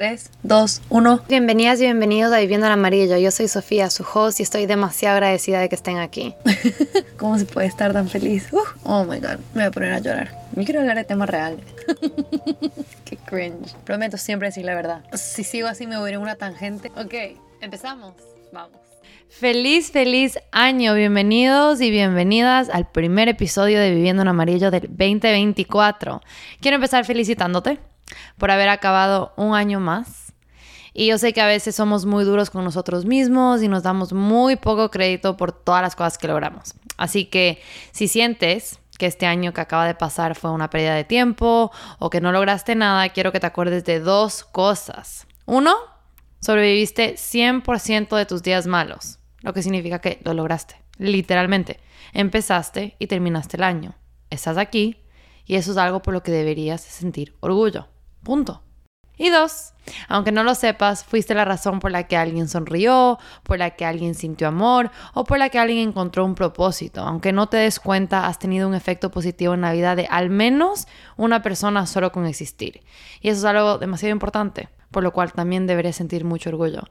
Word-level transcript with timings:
3, 0.00 0.30
2, 0.44 0.82
1. 0.88 1.24
Bienvenidas 1.28 1.78
y 1.78 1.82
bienvenidos 1.82 2.32
a 2.32 2.38
Viviendo 2.38 2.64
en 2.64 2.72
Amarillo. 2.72 3.18
Yo 3.18 3.30
soy 3.30 3.48
Sofía, 3.48 3.90
su 3.90 4.02
host, 4.02 4.40
y 4.40 4.42
estoy 4.42 4.64
demasiado 4.64 5.16
agradecida 5.16 5.60
de 5.60 5.68
que 5.68 5.74
estén 5.74 5.98
aquí. 5.98 6.34
¿Cómo 7.18 7.38
se 7.38 7.44
puede 7.44 7.66
estar 7.66 7.92
tan 7.92 8.08
feliz? 8.08 8.48
oh 8.84 9.04
my 9.04 9.18
god, 9.18 9.36
me 9.52 9.60
voy 9.60 9.64
a 9.64 9.70
poner 9.70 9.92
a 9.92 9.98
llorar. 9.98 10.30
Yo 10.56 10.64
quiero 10.64 10.80
hablar 10.80 10.96
de 10.96 11.04
temas 11.04 11.28
reales. 11.28 11.66
Qué 13.04 13.18
cringe. 13.26 13.74
Prometo 13.84 14.16
siempre 14.16 14.48
decir 14.48 14.64
la 14.64 14.74
verdad. 14.74 15.04
Si 15.12 15.44
sigo 15.44 15.68
así 15.68 15.86
me 15.86 15.98
voy 15.98 16.06
a 16.06 16.08
ir 16.12 16.14
en 16.14 16.22
una 16.22 16.36
tangente. 16.36 16.90
Ok, 16.96 17.38
empezamos. 17.60 18.14
Vamos. 18.54 18.78
Feliz, 19.28 19.90
feliz 19.92 20.38
año. 20.50 20.94
Bienvenidos 20.94 21.82
y 21.82 21.90
bienvenidas 21.90 22.70
al 22.70 22.90
primer 22.90 23.28
episodio 23.28 23.78
de 23.78 23.90
Viviendo 23.90 24.22
en 24.22 24.28
Amarillo 24.28 24.70
del 24.70 24.88
2024. 24.88 26.22
Quiero 26.58 26.76
empezar 26.76 27.04
felicitándote 27.04 27.80
por 28.38 28.50
haber 28.50 28.68
acabado 28.68 29.32
un 29.36 29.54
año 29.54 29.80
más. 29.80 30.32
Y 30.92 31.06
yo 31.06 31.18
sé 31.18 31.32
que 31.32 31.40
a 31.40 31.46
veces 31.46 31.76
somos 31.76 32.04
muy 32.04 32.24
duros 32.24 32.50
con 32.50 32.64
nosotros 32.64 33.04
mismos 33.04 33.62
y 33.62 33.68
nos 33.68 33.82
damos 33.82 34.12
muy 34.12 34.56
poco 34.56 34.90
crédito 34.90 35.36
por 35.36 35.52
todas 35.52 35.82
las 35.82 35.94
cosas 35.94 36.18
que 36.18 36.28
logramos. 36.28 36.74
Así 36.96 37.26
que 37.26 37.62
si 37.92 38.08
sientes 38.08 38.80
que 38.98 39.06
este 39.06 39.26
año 39.26 39.54
que 39.54 39.62
acaba 39.62 39.86
de 39.86 39.94
pasar 39.94 40.34
fue 40.34 40.50
una 40.50 40.68
pérdida 40.68 40.94
de 40.94 41.04
tiempo 41.04 41.72
o 41.98 42.10
que 42.10 42.20
no 42.20 42.32
lograste 42.32 42.74
nada, 42.74 43.08
quiero 43.08 43.32
que 43.32 43.40
te 43.40 43.46
acuerdes 43.46 43.84
de 43.84 44.00
dos 44.00 44.44
cosas. 44.44 45.26
Uno, 45.46 45.74
sobreviviste 46.40 47.14
100% 47.14 48.14
de 48.16 48.26
tus 48.26 48.42
días 48.42 48.66
malos, 48.66 49.18
lo 49.40 49.54
que 49.54 49.62
significa 49.62 50.00
que 50.00 50.20
lo 50.24 50.34
lograste, 50.34 50.76
literalmente. 50.98 51.80
Empezaste 52.12 52.96
y 52.98 53.06
terminaste 53.06 53.56
el 53.56 53.62
año. 53.62 53.94
Estás 54.28 54.58
aquí 54.58 54.98
y 55.46 55.56
eso 55.56 55.70
es 55.72 55.78
algo 55.78 56.02
por 56.02 56.12
lo 56.12 56.22
que 56.22 56.32
deberías 56.32 56.82
sentir 56.82 57.34
orgullo. 57.40 57.88
Punto. 58.22 58.62
Y 59.20 59.28
dos, 59.28 59.74
aunque 60.08 60.32
no 60.32 60.44
lo 60.44 60.54
sepas, 60.54 61.04
fuiste 61.04 61.34
la 61.34 61.44
razón 61.44 61.78
por 61.78 61.90
la 61.90 62.04
que 62.04 62.16
alguien 62.16 62.48
sonrió, 62.48 63.18
por 63.42 63.58
la 63.58 63.72
que 63.72 63.84
alguien 63.84 64.14
sintió 64.14 64.48
amor 64.48 64.90
o 65.12 65.24
por 65.24 65.36
la 65.36 65.50
que 65.50 65.58
alguien 65.58 65.90
encontró 65.90 66.24
un 66.24 66.34
propósito. 66.34 67.02
Aunque 67.02 67.30
no 67.30 67.46
te 67.46 67.58
des 67.58 67.80
cuenta, 67.80 68.26
has 68.26 68.38
tenido 68.38 68.66
un 68.66 68.74
efecto 68.74 69.10
positivo 69.10 69.52
en 69.52 69.60
la 69.60 69.72
vida 69.72 69.94
de 69.94 70.06
al 70.10 70.30
menos 70.30 70.86
una 71.18 71.42
persona 71.42 71.84
solo 71.84 72.12
con 72.12 72.24
existir. 72.24 72.80
Y 73.20 73.28
eso 73.28 73.40
es 73.40 73.44
algo 73.44 73.76
demasiado 73.76 74.12
importante, 74.12 74.70
por 74.90 75.02
lo 75.02 75.12
cual 75.12 75.34
también 75.34 75.66
deberías 75.66 75.96
sentir 75.96 76.24
mucho 76.24 76.48
orgullo. 76.48 76.84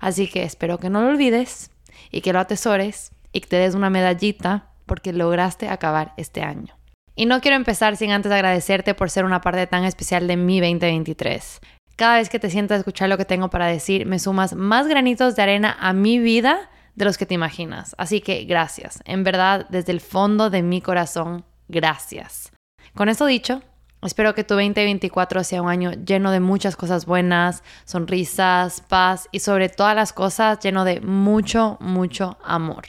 Así 0.00 0.26
que 0.26 0.44
espero 0.44 0.78
que 0.78 0.88
no 0.88 1.02
lo 1.02 1.08
olvides 1.08 1.70
y 2.10 2.22
que 2.22 2.32
lo 2.32 2.40
atesores 2.40 3.12
y 3.30 3.42
que 3.42 3.48
te 3.48 3.56
des 3.56 3.74
una 3.74 3.90
medallita 3.90 4.70
porque 4.86 5.12
lograste 5.12 5.68
acabar 5.68 6.14
este 6.16 6.40
año. 6.40 6.78
Y 7.16 7.26
no 7.26 7.40
quiero 7.40 7.56
empezar 7.56 7.96
sin 7.96 8.10
antes 8.10 8.32
agradecerte 8.32 8.94
por 8.94 9.08
ser 9.08 9.24
una 9.24 9.40
parte 9.40 9.66
tan 9.66 9.84
especial 9.84 10.26
de 10.26 10.36
mi 10.36 10.60
2023. 10.60 11.60
Cada 11.96 12.16
vez 12.16 12.28
que 12.28 12.40
te 12.40 12.50
sientas 12.50 12.76
a 12.76 12.78
escuchar 12.80 13.08
lo 13.08 13.16
que 13.16 13.24
tengo 13.24 13.50
para 13.50 13.66
decir, 13.66 14.04
me 14.04 14.18
sumas 14.18 14.54
más 14.54 14.88
granitos 14.88 15.36
de 15.36 15.42
arena 15.42 15.76
a 15.78 15.92
mi 15.92 16.18
vida 16.18 16.70
de 16.96 17.04
los 17.04 17.16
que 17.16 17.26
te 17.26 17.34
imaginas. 17.34 17.94
Así 17.98 18.20
que 18.20 18.44
gracias. 18.44 19.00
En 19.04 19.22
verdad, 19.22 19.66
desde 19.68 19.92
el 19.92 20.00
fondo 20.00 20.50
de 20.50 20.62
mi 20.62 20.80
corazón, 20.80 21.44
gracias. 21.68 22.50
Con 22.96 23.08
esto 23.08 23.26
dicho, 23.26 23.62
espero 24.02 24.34
que 24.34 24.42
tu 24.42 24.54
2024 24.54 25.44
sea 25.44 25.62
un 25.62 25.68
año 25.68 25.92
lleno 25.92 26.32
de 26.32 26.40
muchas 26.40 26.74
cosas 26.74 27.06
buenas, 27.06 27.62
sonrisas, 27.84 28.80
paz 28.80 29.28
y 29.30 29.38
sobre 29.38 29.68
todas 29.68 29.94
las 29.94 30.12
cosas 30.12 30.58
lleno 30.58 30.84
de 30.84 31.00
mucho, 31.00 31.78
mucho 31.80 32.38
amor. 32.42 32.86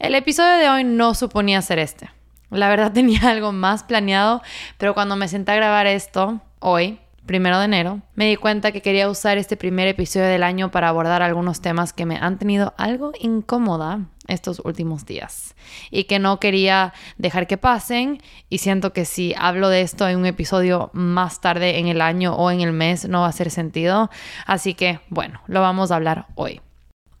El 0.00 0.16
episodio 0.16 0.58
de 0.58 0.68
hoy 0.68 0.82
no 0.82 1.14
suponía 1.14 1.62
ser 1.62 1.78
este. 1.78 2.17
La 2.50 2.68
verdad 2.68 2.92
tenía 2.94 3.30
algo 3.30 3.52
más 3.52 3.82
planeado, 3.82 4.42
pero 4.76 4.94
cuando 4.94 5.16
me 5.16 5.28
senté 5.28 5.52
a 5.52 5.56
grabar 5.56 5.86
esto, 5.86 6.40
hoy, 6.60 6.98
primero 7.26 7.58
de 7.58 7.66
enero, 7.66 8.00
me 8.14 8.26
di 8.26 8.36
cuenta 8.36 8.72
que 8.72 8.82
quería 8.82 9.08
usar 9.08 9.38
este 9.38 9.56
primer 9.56 9.86
episodio 9.86 10.26
del 10.26 10.42
año 10.42 10.70
para 10.70 10.88
abordar 10.88 11.22
algunos 11.22 11.60
temas 11.60 11.92
que 11.92 12.06
me 12.06 12.16
han 12.16 12.38
tenido 12.38 12.74
algo 12.78 13.12
incómoda 13.20 14.06
estos 14.28 14.60
últimos 14.64 15.06
días 15.06 15.54
y 15.90 16.04
que 16.04 16.18
no 16.18 16.38
quería 16.38 16.92
dejar 17.16 17.46
que 17.46 17.56
pasen 17.56 18.22
y 18.48 18.58
siento 18.58 18.92
que 18.92 19.04
si 19.04 19.34
hablo 19.38 19.68
de 19.68 19.80
esto 19.80 20.08
en 20.08 20.18
un 20.18 20.26
episodio 20.26 20.90
más 20.92 21.40
tarde 21.40 21.78
en 21.78 21.88
el 21.88 22.00
año 22.00 22.34
o 22.34 22.50
en 22.50 22.60
el 22.60 22.72
mes 22.72 23.08
no 23.08 23.20
va 23.20 23.26
a 23.26 23.30
hacer 23.30 23.50
sentido, 23.50 24.10
así 24.46 24.74
que 24.74 25.00
bueno, 25.08 25.40
lo 25.46 25.60
vamos 25.60 25.90
a 25.90 25.96
hablar 25.96 26.26
hoy. 26.34 26.60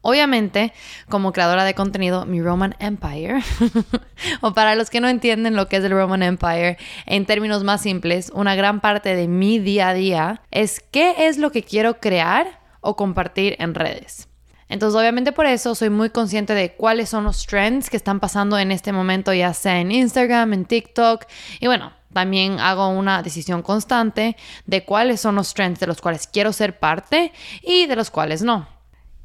Obviamente, 0.00 0.72
como 1.08 1.32
creadora 1.32 1.64
de 1.64 1.74
contenido, 1.74 2.24
mi 2.24 2.40
Roman 2.40 2.76
Empire, 2.78 3.42
o 4.40 4.54
para 4.54 4.76
los 4.76 4.90
que 4.90 5.00
no 5.00 5.08
entienden 5.08 5.56
lo 5.56 5.68
que 5.68 5.76
es 5.76 5.84
el 5.84 5.92
Roman 5.92 6.22
Empire, 6.22 6.78
en 7.06 7.26
términos 7.26 7.64
más 7.64 7.82
simples, 7.82 8.30
una 8.34 8.54
gran 8.54 8.80
parte 8.80 9.16
de 9.16 9.26
mi 9.26 9.58
día 9.58 9.88
a 9.88 9.94
día 9.94 10.42
es 10.50 10.80
qué 10.92 11.26
es 11.26 11.38
lo 11.38 11.50
que 11.50 11.64
quiero 11.64 11.98
crear 12.00 12.60
o 12.80 12.94
compartir 12.94 13.56
en 13.58 13.74
redes. 13.74 14.28
Entonces, 14.68 14.98
obviamente 15.00 15.32
por 15.32 15.46
eso 15.46 15.74
soy 15.74 15.90
muy 15.90 16.10
consciente 16.10 16.54
de 16.54 16.74
cuáles 16.74 17.08
son 17.08 17.24
los 17.24 17.46
trends 17.46 17.90
que 17.90 17.96
están 17.96 18.20
pasando 18.20 18.58
en 18.58 18.70
este 18.70 18.92
momento, 18.92 19.32
ya 19.32 19.52
sea 19.54 19.80
en 19.80 19.90
Instagram, 19.90 20.52
en 20.52 20.64
TikTok, 20.64 21.24
y 21.58 21.66
bueno, 21.66 21.92
también 22.12 22.60
hago 22.60 22.88
una 22.88 23.22
decisión 23.22 23.62
constante 23.62 24.36
de 24.66 24.84
cuáles 24.84 25.20
son 25.20 25.34
los 25.34 25.54
trends 25.54 25.80
de 25.80 25.86
los 25.86 26.00
cuales 26.00 26.26
quiero 26.26 26.52
ser 26.52 26.78
parte 26.78 27.32
y 27.62 27.86
de 27.86 27.96
los 27.96 28.10
cuales 28.10 28.42
no. 28.42 28.77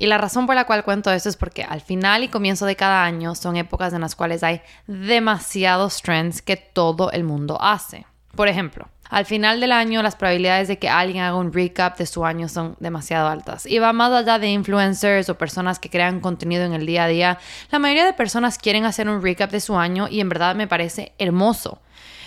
Y 0.03 0.08
la 0.08 0.18
razón 0.18 0.47
por 0.47 0.56
la 0.56 0.66
cual 0.66 0.84
cuento 0.84 1.14
esto 1.14 1.30
es 1.30 1.38
porque 1.38 1.64
al 1.64 1.80
final 1.80 2.25
y 2.25 2.28
comienzo 2.28 2.66
de 2.66 2.75
cada 2.75 3.06
año 3.06 3.36
son 3.36 3.56
épocas 3.56 3.94
en 3.94 4.02
las 4.02 4.18
cuales 4.18 4.44
hay 4.44 4.62
demasiados 4.86 6.02
trends 6.02 6.41
que 6.41 6.58
todo 6.58 7.09
el 7.12 7.24
mundo 7.24 7.58
hace. 7.62 8.06
Por 8.36 8.50
ejemplo, 8.50 8.90
al 9.09 9.25
final 9.25 9.62
del 9.62 9.72
año 9.72 10.03
las 10.03 10.18
probabilidades 10.18 10.68
de 10.68 10.78
que 10.78 10.90
alguien 10.90 11.24
haga 11.24 11.38
un 11.38 11.53
recap 11.53 11.97
de 11.97 12.06
su 12.06 12.25
año 12.25 12.50
son 12.50 12.75
demasiado 12.81 13.30
altas. 13.30 13.66
Y 13.66 13.80
va 13.80 13.94
más 13.94 14.12
allá 14.12 14.40
de 14.40 14.50
influencers 14.50 15.30
o 15.30 15.38
personas 15.38 15.80
que 15.80 15.90
crean 15.90 16.19
contenido 16.19 16.66
en 16.66 16.74
el 16.74 16.86
día 16.86 17.06
a 17.06 17.08
día. 17.08 17.40
La 17.72 17.80
mayoría 17.80 18.06
de 18.06 18.12
personas 18.12 18.58
quieren 18.58 18.84
hacer 18.84 19.08
un 19.08 19.24
recap 19.24 19.52
de 19.52 19.62
su 19.62 19.78
año 19.78 20.09
y 20.09 20.19
en 20.19 20.28
verdad 20.28 20.53
me 20.53 20.68
parece 20.68 21.13
hermoso. 21.18 21.80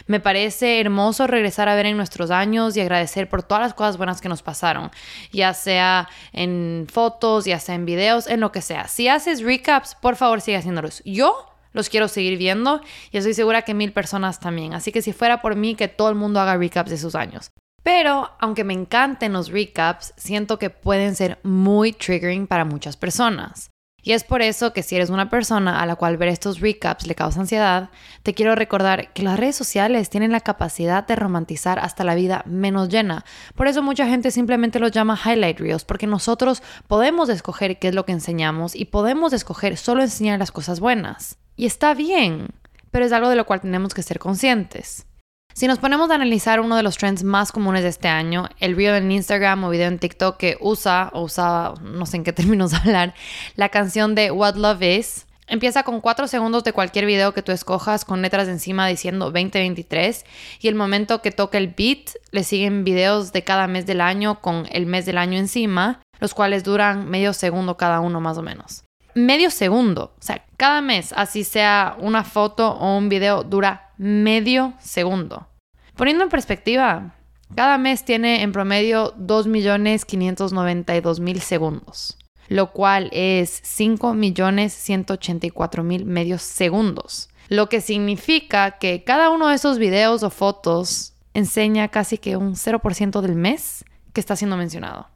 Me 0.06 0.21
parece 0.21 0.81
hermoso 0.81 1.27
regresar 1.27 1.69
a 1.69 1.75
ver 1.75 1.87
en 1.87 1.97
nuestros 1.97 2.31
años 2.31 2.77
y 2.77 2.81
agradecer 2.81 3.28
por 3.28 3.43
todas 3.43 3.62
las 3.62 3.75
cosas 3.75 3.97
buenas 3.97 4.21
que 4.21 4.28
nos 4.28 4.43
pasaron, 4.43 4.91
ya 5.33 5.53
sea 5.53 6.09
en 6.33 6.87
fotos, 6.91 7.44
ya 7.44 7.59
sea 7.59 7.75
en 7.75 7.87
videos, 7.87 8.28
en 8.28 8.41
lo 8.41 8.53
que 8.53 8.62
sea. 8.62 8.87
Si 8.87 9.09
haces 9.09 9.43
recaps, 9.43 9.97
por 9.97 10.16
favor 10.16 10.41
sigue 10.41 10.59
haciéndolos. 10.59 11.03
Yo 11.05 11.50
los 11.72 11.89
quiero 11.89 12.09
seguir 12.09 12.39
viendo 12.39 12.81
y 13.11 13.19
estoy 13.19 13.34
segura 13.34 13.62
que 13.62 13.75
mil 13.75 13.93
personas 13.93 14.39
también. 14.39 14.75
Así 14.75 14.93
que 14.93 15.03
si 15.03 15.12
fuera 15.12 15.43
por 15.43 15.56
mí, 15.56 15.75
que 15.75 15.89
todo 15.89 16.09
el 16.09 16.15
mundo 16.15 16.41
haga 16.41 16.56
recaps 16.56 16.91
de 16.91 16.99
sus 16.99 17.15
años. 17.15 17.50
Pero 17.83 18.31
aunque 18.41 18.65
me 18.65 18.75
encanten 18.75 19.33
los 19.33 19.50
recaps, 19.50 20.15
siento 20.16 20.59
que 20.59 20.71
pueden 20.71 21.15
ser 21.15 21.39
muy 21.43 21.93
triggering 21.93 22.47
para 22.47 22.65
muchas 22.65 22.97
personas. 22.97 23.71
Y 24.06 24.12
es 24.12 24.22
por 24.22 24.41
eso 24.41 24.72
que 24.72 24.84
si 24.84 24.94
eres 24.94 25.11
una 25.11 25.31
persona 25.31 25.83
a 25.83 25.84
la 25.84 25.97
cual 25.97 26.17
ver 26.17 26.28
estos 26.28 26.61
recaps 26.61 27.09
le 27.09 27.17
causa 27.17 27.41
ansiedad, 27.41 27.91
te 28.22 28.34
quiero 28.34 28.55
recordar 28.55 29.12
que 29.12 29.25
las 29.25 29.37
redes 29.37 29.56
sociales 29.56 30.11
tienen 30.11 30.31
la 30.31 30.43
capacidad 30.43 31.05
de 31.05 31.17
romantizar 31.17 31.81
hasta 31.81 32.05
la 32.05 32.15
vida 32.15 32.45
menos 32.47 32.89
llena. 32.89 33.25
Por 33.56 33.66
eso 33.66 33.83
mucha 33.83 34.06
gente 34.06 34.31
simplemente 34.31 34.78
los 34.78 34.93
llama 34.93 35.19
highlight 35.25 35.59
reels, 35.59 35.84
porque 35.84 36.06
nosotros 36.06 36.62
podemos 36.87 37.28
escoger 37.28 37.81
qué 37.81 37.89
es 37.89 37.97
lo 37.97 38.05
que 38.05 38.12
enseñamos 38.12 38.77
y 38.77 38.84
podemos 38.84 39.33
escoger 39.33 39.77
solo 39.77 40.05
enseñar 40.05 40.39
las 40.39 40.53
cosas 40.53 40.78
buenas. 40.78 41.39
Y 41.56 41.66
está 41.66 41.93
bien, 41.93 42.50
pero 42.93 43.06
es 43.06 43.12
algo 43.12 43.28
de 43.28 43.34
lo 43.34 43.45
cual 43.45 43.61
tenemos 43.61 43.93
que 43.93 44.05
ser 44.05 44.21
conscientes. 44.21 45.06
Si 45.56 45.67
nos 45.67 45.78
ponemos 45.78 46.11
a 46.11 46.17
analizar 46.17 46.61
uno 46.61 46.77
de 46.77 46.83
los 46.83 46.99
trends 46.99 47.25
más 47.25 47.50
comunes 47.50 47.83
de 47.83 47.89
este 47.89 48.09
año, 48.09 48.47
el 48.61 48.77
reel 48.77 48.94
en 48.97 49.11
Instagram 49.11 49.65
o 49.65 49.71
video 49.71 49.89
en 49.89 49.99
TikTok 49.99 50.37
que 50.37 50.59
usa 50.61 51.09
o 51.15 51.22
usaba, 51.22 51.72
no 51.81 52.05
sé 52.05 52.19
en 52.19 52.25
qué 52.25 52.34
términos 52.34 52.75
hablar, 52.75 53.15
la 53.55 53.71
canción 53.71 54.15
de 54.15 54.31
What 54.31 54.56
Love 54.56 54.83
Is, 54.83 55.27
Empieza 55.49 55.84
con 55.84 56.00
4 56.00 56.27
segundos 56.27 56.65
de 56.65 56.72
cualquier 56.72 57.06
video 57.06 57.33
que 57.33 57.41
tú 57.41 57.53
escojas 57.53 58.05
con 58.05 58.21
letras 58.21 58.49
encima 58.49 58.89
diciendo 58.89 59.27
2023 59.27 60.27
y 60.61 60.66
el 60.66 60.75
momento 60.75 61.22
que 61.22 61.31
toque 61.31 61.56
el 61.56 61.69
beat 61.69 62.11
le 62.33 62.43
siguen 62.43 62.83
videos 62.83 63.33
de 63.33 63.45
cada 63.45 63.69
mes 63.69 63.87
del 63.87 64.00
año 64.00 64.41
con 64.41 64.66
el 64.72 64.87
mes 64.87 65.06
del 65.06 65.19
año 65.19 65.39
encima, 65.39 66.03
los 66.19 66.34
cuales 66.34 66.65
duran 66.65 67.09
medio 67.09 67.33
segundo 67.33 67.77
cada 67.77 68.01
uno 68.01 68.21
más 68.21 68.36
o 68.39 68.42
menos. 68.42 68.83
Medio 69.15 69.51
segundo, 69.51 70.13
o 70.19 70.22
sea, 70.22 70.45
cada 70.57 70.80
mes, 70.80 71.15
así 71.16 71.45
sea 71.45 71.97
una 72.01 72.25
foto 72.25 72.72
o 72.72 72.98
un 72.98 73.09
video, 73.09 73.45
dura 73.45 73.86
medio 73.98 74.75
segundo. 74.78 75.48
Poniendo 75.97 76.25
en 76.25 76.31
perspectiva, 76.31 77.15
cada 77.54 77.78
mes 77.78 78.04
tiene 78.04 78.43
en 78.43 78.51
promedio 78.53 79.15
2.592.000 79.16 81.39
segundos, 81.39 82.19
lo 82.48 82.72
cual 82.72 83.09
es 83.13 83.63
5.184.000 83.63 86.04
medios 86.04 86.43
segundos, 86.43 87.31
lo 87.48 87.71
que 87.71 87.81
significa 87.81 88.72
que 88.72 89.04
cada 89.04 89.31
uno 89.31 89.48
de 89.48 89.54
esos 89.54 89.78
videos 89.78 90.22
o 90.22 90.28
fotos 90.28 91.15
enseña 91.33 91.89
casi 91.89 92.19
que 92.19 92.37
un 92.37 92.57
0% 92.57 93.22
del 93.22 93.34
mes 93.34 93.87
que 94.13 94.21
está 94.21 94.37
siendo 94.37 94.59
mencionado. 94.59 95.09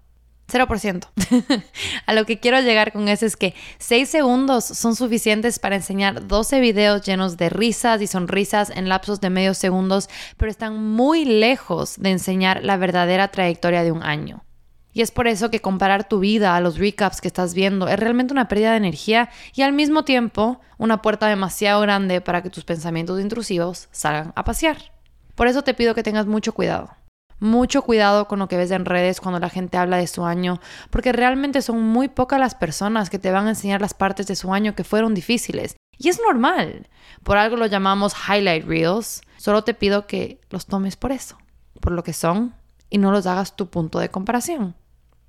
0%. 0.50 1.06
a 2.06 2.12
lo 2.12 2.26
que 2.26 2.41
quiero 2.41 2.61
llegar 2.61 2.93
con 2.93 3.08
eso 3.08 3.26
es 3.26 3.37
que 3.37 3.55
6 3.79 4.08
segundos 4.08 4.64
son 4.64 4.97
suficientes 4.97 5.58
para 5.58 5.76
enseñar 5.76 6.26
12 6.26 6.61
videos 6.61 7.02
llenos 7.02 7.37
de 7.37 7.49
risas 7.49 8.02
y 8.02 8.06
sonrisas 8.06 8.70
en 8.70 8.88
lapsos 8.88 9.20
de 9.20 9.31
medio 9.31 9.55
segundos, 9.55 10.08
pero 10.37 10.50
están 10.50 10.82
muy 10.82 11.25
lejos 11.25 11.97
de 11.99 12.11
enseñar 12.11 12.64
la 12.64 12.76
verdadera 12.76 13.29
trayectoria 13.29 13.82
de 13.82 13.93
un 13.93 14.02
año. 14.02 14.44
Y 14.93 15.02
es 15.02 15.12
por 15.12 15.29
eso 15.29 15.50
que 15.50 15.61
comparar 15.61 16.08
tu 16.08 16.19
vida 16.19 16.56
a 16.56 16.61
los 16.61 16.79
recaps 16.79 17.20
que 17.20 17.29
estás 17.29 17.55
viendo 17.55 17.87
es 17.88 17.99
realmente 17.99 18.32
una 18.32 18.49
pérdida 18.49 18.73
de 18.73 18.79
energía 18.79 19.31
y 19.55 19.62
al 19.62 19.73
mismo 19.73 20.05
tiempo 20.05 20.61
una 20.79 21.00
puerta 21.00 21.29
demasiado 21.29 21.81
grande 21.81 22.20
para 22.20 22.43
que 22.43 22.50
tus 22.50 22.64
pensamientos 22.64 23.20
intrusivos 23.20 23.88
salgan 23.93 24.32
a 24.35 24.44
pasear. 24.44 24.93
Por 25.37 25.47
eso 25.47 25.62
te 25.62 25.75
pido 25.75 25.94
que 25.94 26.02
tengas 26.02 26.26
mucho 26.26 26.52
cuidado. 26.52 26.91
Mucho 27.40 27.82
cuidado 27.82 28.28
con 28.28 28.38
lo 28.38 28.48
que 28.48 28.56
ves 28.56 28.70
en 28.70 28.84
redes 28.84 29.20
cuando 29.20 29.40
la 29.40 29.48
gente 29.48 29.78
habla 29.78 29.96
de 29.96 30.06
su 30.06 30.25
año, 30.25 30.60
porque 30.90 31.12
realmente 31.12 31.62
son 31.62 31.82
muy 31.82 32.08
pocas 32.08 32.38
las 32.38 32.54
personas 32.54 33.08
que 33.08 33.19
te 33.19 33.31
van 33.31 33.46
a 33.46 33.50
enseñar 33.50 33.81
las 33.81 33.94
partes 33.94 34.26
de 34.26 34.37
su 34.37 34.52
año 34.52 34.75
que 34.75 34.84
fueron 34.84 35.14
difíciles. 35.14 35.75
Y 35.96 36.08
es 36.08 36.20
normal. 36.20 36.88
Por 37.22 37.38
algo 37.38 37.56
lo 37.56 37.66
llamamos 37.66 38.14
highlight 38.28 38.66
reels. 38.66 39.22
Solo 39.38 39.64
te 39.64 39.75
pido 39.75 40.06
que 40.06 40.40
los 40.50 40.66
tomes 40.66 40.96
por 40.96 41.12
eso, 41.12 41.38
por 41.81 41.92
lo 41.92 42.02
que 42.02 42.12
son, 42.12 42.54
y 42.90 42.98
no 42.98 43.10
los 43.10 43.26
hagas 43.26 43.56
tu 43.56 43.70
punto 43.70 43.98
de 43.98 44.10
comparación. 44.10 44.75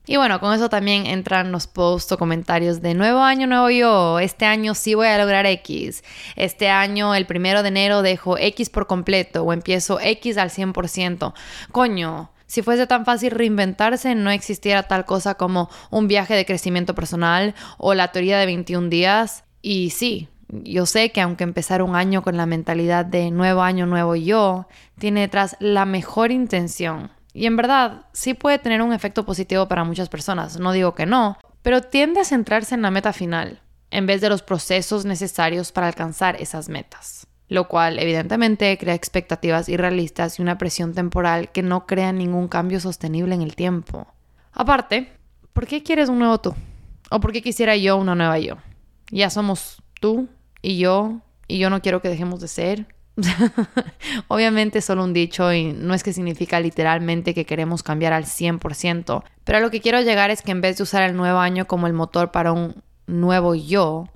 Y 0.08 0.18
bueno, 0.18 0.40
con 0.40 0.54
eso 0.54 0.68
también 0.68 1.06
entran 1.06 1.52
los 1.52 1.68
posts 1.68 2.12
o 2.12 2.18
comentarios 2.18 2.82
de 2.82 2.96
nuevo 2.96 3.20
año, 3.20 3.46
nuevo 3.46 3.70
yo. 3.70 4.20
Este 4.20 4.46
año 4.46 4.74
sí 4.74 4.96
voy 4.96 5.08
a 5.08 5.18
lograr 5.20 5.46
X. 5.46 6.04
Este 6.36 6.70
año, 6.70 7.14
el 7.14 7.28
primero 7.28 7.62
de 7.62 7.68
enero, 7.68 8.02
dejo 8.02 8.38
X 8.38 8.70
por 8.70 8.88
completo 8.88 9.44
o 9.44 9.54
empiezo 9.54 10.00
X 10.00 10.38
al 10.38 10.50
100%. 10.50 11.34
Coño, 11.72 12.32
si 12.48 12.64
fuese 12.64 12.88
tan 12.88 13.06
fácil 13.06 13.32
reinventarse, 13.32 14.16
no 14.16 14.32
existiera 14.32 14.84
tal 14.84 15.06
cosa 15.06 15.36
como 15.36 15.70
un 15.92 16.08
viaje 16.08 16.34
de 16.34 16.46
crecimiento 16.46 16.96
personal 16.96 17.54
o 17.78 17.94
la 17.94 18.12
teoría 18.12 18.40
de 18.40 18.48
21 18.48 18.90
días. 18.90 19.44
Y 19.62 19.92
sí, 19.92 20.30
yo 20.50 20.88
sé 20.88 21.12
que 21.12 21.22
aunque 21.22 21.44
empezar 21.44 21.84
un 21.84 21.96
año 21.96 22.24
con 22.24 22.38
la 22.38 22.48
mentalidad 22.48 23.06
de 23.06 23.30
nuevo 23.30 23.62
año, 23.62 23.86
nuevo 23.86 24.16
yo, 24.16 24.68
tiene 24.98 25.22
detrás 25.22 25.56
la 25.60 25.86
mejor 25.86 26.32
intención 26.32 27.12
y 27.34 27.46
en 27.46 27.56
verdad, 27.56 28.06
sí 28.14 28.34
puede 28.34 28.60
tener 28.60 28.82
un 28.82 28.94
efecto 28.94 29.26
positivo 29.26 29.68
para 29.68 29.84
muchas 29.84 30.10
personas, 30.10 30.60
no 30.60 30.72
digo 30.72 30.96
que 30.96 31.06
no, 31.06 31.38
pero 31.62 31.82
tiende 31.82 32.22
a 32.22 32.26
centrarse 32.26 32.76
en 32.76 32.82
la 32.82 32.92
meta 32.92 33.14
final, 33.14 33.62
en 33.92 34.06
vez 34.06 34.22
de 34.22 34.30
los 34.30 34.42
procesos 34.42 35.06
necesarios 35.06 35.72
para 35.72 35.88
alcanzar 35.88 36.42
esas 36.42 36.70
metas, 36.70 37.28
lo 37.48 37.68
cual 37.68 38.00
evidentemente 38.00 38.78
crea 38.78 38.96
expectativas 38.96 39.70
irrealistas 39.70 40.40
y 40.40 40.42
una 40.42 40.58
presión 40.58 40.94
temporal 40.94 41.52
que 41.52 41.64
no 41.64 41.86
crea 41.86 42.12
ningún 42.12 42.48
cambio 42.48 42.80
sostenible 42.80 43.36
en 43.36 43.42
el 43.42 43.56
tiempo. 43.56 44.08
Aparte, 44.54 45.12
¿por 45.54 45.68
qué 45.68 45.84
quieres 45.84 46.10
un 46.10 46.20
nuevo 46.20 46.40
tú? 46.40 46.56
¿O 47.10 47.20
por 47.20 47.32
qué 47.32 47.42
quisiera 47.42 47.76
yo 47.76 47.98
una 47.98 48.16
nueva 48.16 48.40
yo? 48.40 48.58
Ya 49.12 49.30
somos 49.30 49.82
tú 50.00 50.30
y 50.62 50.78
yo, 50.78 51.22
y 51.48 51.60
yo 51.60 51.70
no 51.70 51.82
quiero 51.82 52.02
que 52.02 52.10
dejemos 52.10 52.40
de 52.40 52.48
ser, 52.48 52.88
Obviamente 54.28 54.80
es 54.80 54.86
solo 54.86 55.04
un 55.04 55.14
dicho 55.14 55.52
y 55.54 55.74
no 55.74 55.94
es 55.94 56.04
que 56.04 56.14
significa 56.14 56.60
literalmente 56.60 57.34
que 57.34 57.46
queremos 57.46 57.84
cambiar 57.84 58.14
al 58.14 58.26
100%, 58.26 59.24
pero 59.44 59.58
a 59.58 59.62
lo 59.62 59.72
que 59.72 59.82
quiero 59.82 60.02
llegar 60.02 60.32
es 60.32 60.42
que 60.42 60.52
en 60.52 60.62
vez 60.62 60.78
de 60.78 60.84
usar 60.84 61.04
el 61.04 61.16
nuevo 61.16 61.40
año 61.40 61.68
como 61.68 61.88
el 61.88 61.94
motor 61.94 62.32
para 62.32 62.52
un 62.52 62.84
nuevo 63.08 63.56
yo, 63.56 64.08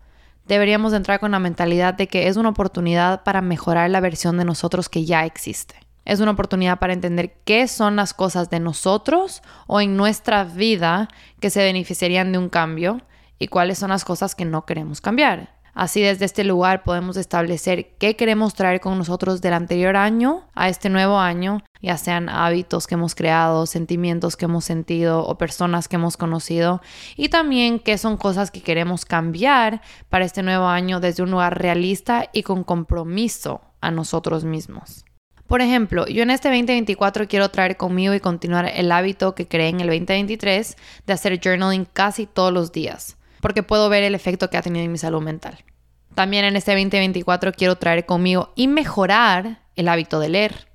deberíamos 0.47 0.93
entrar 0.93 1.19
con 1.19 1.31
la 1.31 1.39
mentalidad 1.39 1.93
de 1.93 2.07
que 2.07 2.27
es 2.27 2.37
una 2.37 2.49
oportunidad 2.49 3.23
para 3.23 3.41
mejorar 3.41 3.89
la 3.89 3.99
versión 3.99 4.37
de 4.37 4.45
nosotros 4.45 4.89
que 4.89 5.05
ya 5.05 5.25
existe. 5.25 5.75
Es 6.05 6.19
una 6.19 6.31
oportunidad 6.31 6.77
para 6.77 6.93
entender 6.93 7.33
qué 7.45 7.67
son 7.67 7.95
las 7.95 8.13
cosas 8.13 8.51
de 8.51 8.59
nosotros 8.59 9.41
o 9.65 9.81
en 9.81 9.97
nuestra 9.97 10.43
vida 10.43 11.09
que 11.39 11.49
se 11.49 11.63
beneficiarían 11.63 12.31
de 12.31 12.37
un 12.37 12.49
cambio 12.49 13.01
y 13.39 13.47
cuáles 13.47 13.79
son 13.79 13.89
las 13.89 14.05
cosas 14.05 14.35
que 14.35 14.45
no 14.45 14.65
queremos 14.65 15.01
cambiar. 15.01 15.54
Así 15.75 16.01
desde 16.01 16.23
este 16.23 16.45
lugar 16.45 16.83
podemos 16.83 17.17
establecer 17.17 17.89
qué 17.99 18.15
queremos 18.15 18.53
traer 18.53 18.79
con 18.79 18.97
nosotros 18.97 19.41
del 19.41 19.51
anterior 19.51 19.97
año 19.97 20.47
a 20.55 20.69
este 20.69 20.89
nuevo 20.89 21.19
año, 21.19 21.63
ya 21.81 21.97
sean 21.97 22.29
hábitos 22.29 22.87
que 22.87 22.95
hemos 22.95 23.13
creado, 23.13 23.65
sentimientos 23.65 24.37
que 24.37 24.45
hemos 24.45 24.63
sentido 24.63 25.25
o 25.27 25.37
personas 25.37 25.89
que 25.89 25.97
hemos 25.97 26.15
conocido, 26.15 26.81
y 27.17 27.27
también 27.27 27.79
qué 27.79 27.97
son 27.97 28.15
cosas 28.15 28.51
que 28.51 28.61
queremos 28.61 29.03
cambiar 29.03 29.81
para 30.07 30.23
este 30.23 30.43
nuevo 30.43 30.65
año 30.65 31.01
desde 31.01 31.23
un 31.23 31.31
lugar 31.31 31.61
realista 31.61 32.29
y 32.31 32.43
con 32.43 32.63
compromiso 32.63 33.59
a 33.81 33.91
nosotros 33.91 34.45
mismos. 34.45 35.03
Por 35.45 35.59
ejemplo, 35.59 36.07
yo 36.07 36.23
en 36.23 36.31
este 36.31 36.47
2024 36.47 37.27
quiero 37.27 37.49
traer 37.49 37.75
conmigo 37.75 38.13
y 38.13 38.21
continuar 38.21 38.71
el 38.73 38.93
hábito 38.93 39.35
que 39.35 39.49
creé 39.49 39.67
en 39.67 39.81
el 39.81 39.87
2023 39.87 40.77
de 41.05 41.13
hacer 41.13 41.37
journaling 41.43 41.83
casi 41.83 42.27
todos 42.27 42.53
los 42.53 42.71
días 42.71 43.17
porque 43.45 43.61
puedo 43.61 43.89
ver 43.89 44.01
el 44.01 44.15
efecto 44.15 44.49
que 44.49 44.57
ha 44.57 44.63
tenido 44.63 44.83
en 44.83 44.91
mi 44.91 44.97
salud 44.97 45.21
mental. 45.21 45.63
También 46.15 46.45
en 46.45 46.55
este 46.55 46.71
2024 46.71 47.51
quiero 47.51 47.75
traer 47.75 48.07
conmigo 48.07 48.51
y 48.55 48.67
mejorar 48.67 49.59
el 49.75 49.87
hábito 49.87 50.19
de 50.19 50.29
leer. 50.29 50.67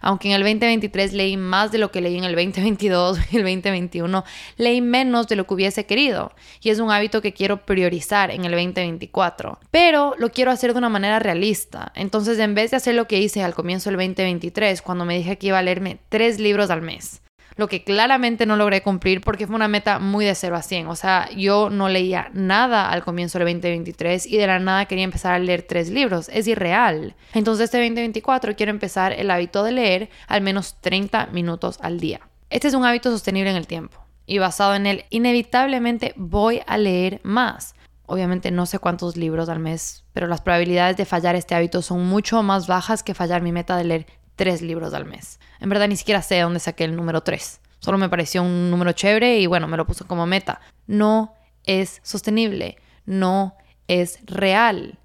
Aunque 0.00 0.26
en 0.26 0.34
el 0.34 0.42
2023 0.42 1.12
leí 1.12 1.36
más 1.36 1.70
de 1.70 1.78
lo 1.78 1.92
que 1.92 2.00
leí 2.00 2.18
en 2.18 2.24
el 2.24 2.34
2022 2.34 3.20
y 3.30 3.36
el 3.36 3.42
2021, 3.44 4.24
leí 4.56 4.80
menos 4.80 5.28
de 5.28 5.36
lo 5.36 5.46
que 5.46 5.54
hubiese 5.54 5.86
querido. 5.86 6.32
Y 6.60 6.70
es 6.70 6.80
un 6.80 6.90
hábito 6.90 7.22
que 7.22 7.32
quiero 7.32 7.64
priorizar 7.64 8.32
en 8.32 8.44
el 8.44 8.50
2024. 8.50 9.60
Pero 9.70 10.16
lo 10.18 10.32
quiero 10.32 10.50
hacer 10.50 10.72
de 10.72 10.78
una 10.78 10.88
manera 10.88 11.20
realista. 11.20 11.92
Entonces, 11.94 12.40
en 12.40 12.52
vez 12.56 12.72
de 12.72 12.78
hacer 12.78 12.96
lo 12.96 13.06
que 13.06 13.20
hice 13.20 13.44
al 13.44 13.54
comienzo 13.54 13.90
del 13.90 13.96
2023, 13.96 14.82
cuando 14.82 15.04
me 15.04 15.16
dije 15.16 15.38
que 15.38 15.46
iba 15.46 15.58
a 15.60 15.62
leerme 15.62 16.00
tres 16.08 16.40
libros 16.40 16.70
al 16.70 16.82
mes, 16.82 17.22
lo 17.58 17.68
que 17.68 17.82
claramente 17.82 18.46
no 18.46 18.56
logré 18.56 18.82
cumplir 18.82 19.20
porque 19.20 19.46
fue 19.46 19.56
una 19.56 19.68
meta 19.68 19.98
muy 19.98 20.24
de 20.24 20.34
0 20.34 20.56
a 20.56 20.62
100. 20.62 20.86
O 20.86 20.94
sea, 20.94 21.28
yo 21.36 21.68
no 21.70 21.88
leía 21.88 22.30
nada 22.32 22.88
al 22.88 23.02
comienzo 23.02 23.38
del 23.38 23.48
2023 23.48 24.26
y 24.26 24.36
de 24.38 24.46
la 24.46 24.60
nada 24.60 24.86
quería 24.86 25.02
empezar 25.02 25.34
a 25.34 25.38
leer 25.40 25.62
tres 25.62 25.90
libros. 25.90 26.30
Es 26.32 26.46
irreal. 26.46 27.16
Entonces, 27.34 27.64
este 27.64 27.78
2024 27.78 28.54
quiero 28.54 28.70
empezar 28.70 29.12
el 29.12 29.28
hábito 29.30 29.64
de 29.64 29.72
leer 29.72 30.08
al 30.28 30.40
menos 30.40 30.80
30 30.80 31.26
minutos 31.32 31.78
al 31.82 31.98
día. 31.98 32.20
Este 32.48 32.68
es 32.68 32.74
un 32.74 32.84
hábito 32.84 33.10
sostenible 33.10 33.50
en 33.50 33.56
el 33.56 33.66
tiempo 33.66 34.08
y 34.24 34.38
basado 34.38 34.76
en 34.76 34.86
él, 34.86 35.04
inevitablemente 35.10 36.12
voy 36.16 36.60
a 36.66 36.78
leer 36.78 37.20
más. 37.24 37.74
Obviamente 38.06 38.50
no 38.50 38.66
sé 38.66 38.78
cuántos 38.78 39.16
libros 39.16 39.48
al 39.48 39.58
mes, 39.58 40.04
pero 40.12 40.28
las 40.28 40.40
probabilidades 40.42 40.96
de 40.96 41.04
fallar 41.04 41.34
este 41.34 41.54
hábito 41.54 41.82
son 41.82 42.06
mucho 42.06 42.42
más 42.42 42.66
bajas 42.68 43.02
que 43.02 43.14
fallar 43.14 43.42
mi 43.42 43.52
meta 43.52 43.76
de 43.76 43.84
leer 43.84 44.06
tres 44.38 44.62
libros 44.62 44.94
al 44.94 45.04
mes. 45.04 45.40
En 45.60 45.68
verdad 45.68 45.88
ni 45.88 45.96
siquiera 45.96 46.22
sé 46.22 46.36
de 46.36 46.42
dónde 46.42 46.60
saqué 46.60 46.84
el 46.84 46.96
número 46.96 47.22
tres. 47.22 47.60
Solo 47.80 47.98
me 47.98 48.08
pareció 48.08 48.42
un 48.42 48.70
número 48.70 48.92
chévere 48.92 49.40
y 49.40 49.46
bueno, 49.46 49.66
me 49.68 49.76
lo 49.76 49.84
puso 49.84 50.06
como 50.06 50.26
meta. 50.26 50.60
No 50.86 51.34
es 51.64 52.00
sostenible, 52.04 52.78
no 53.04 53.56
es 53.88 54.20
real. 54.24 54.98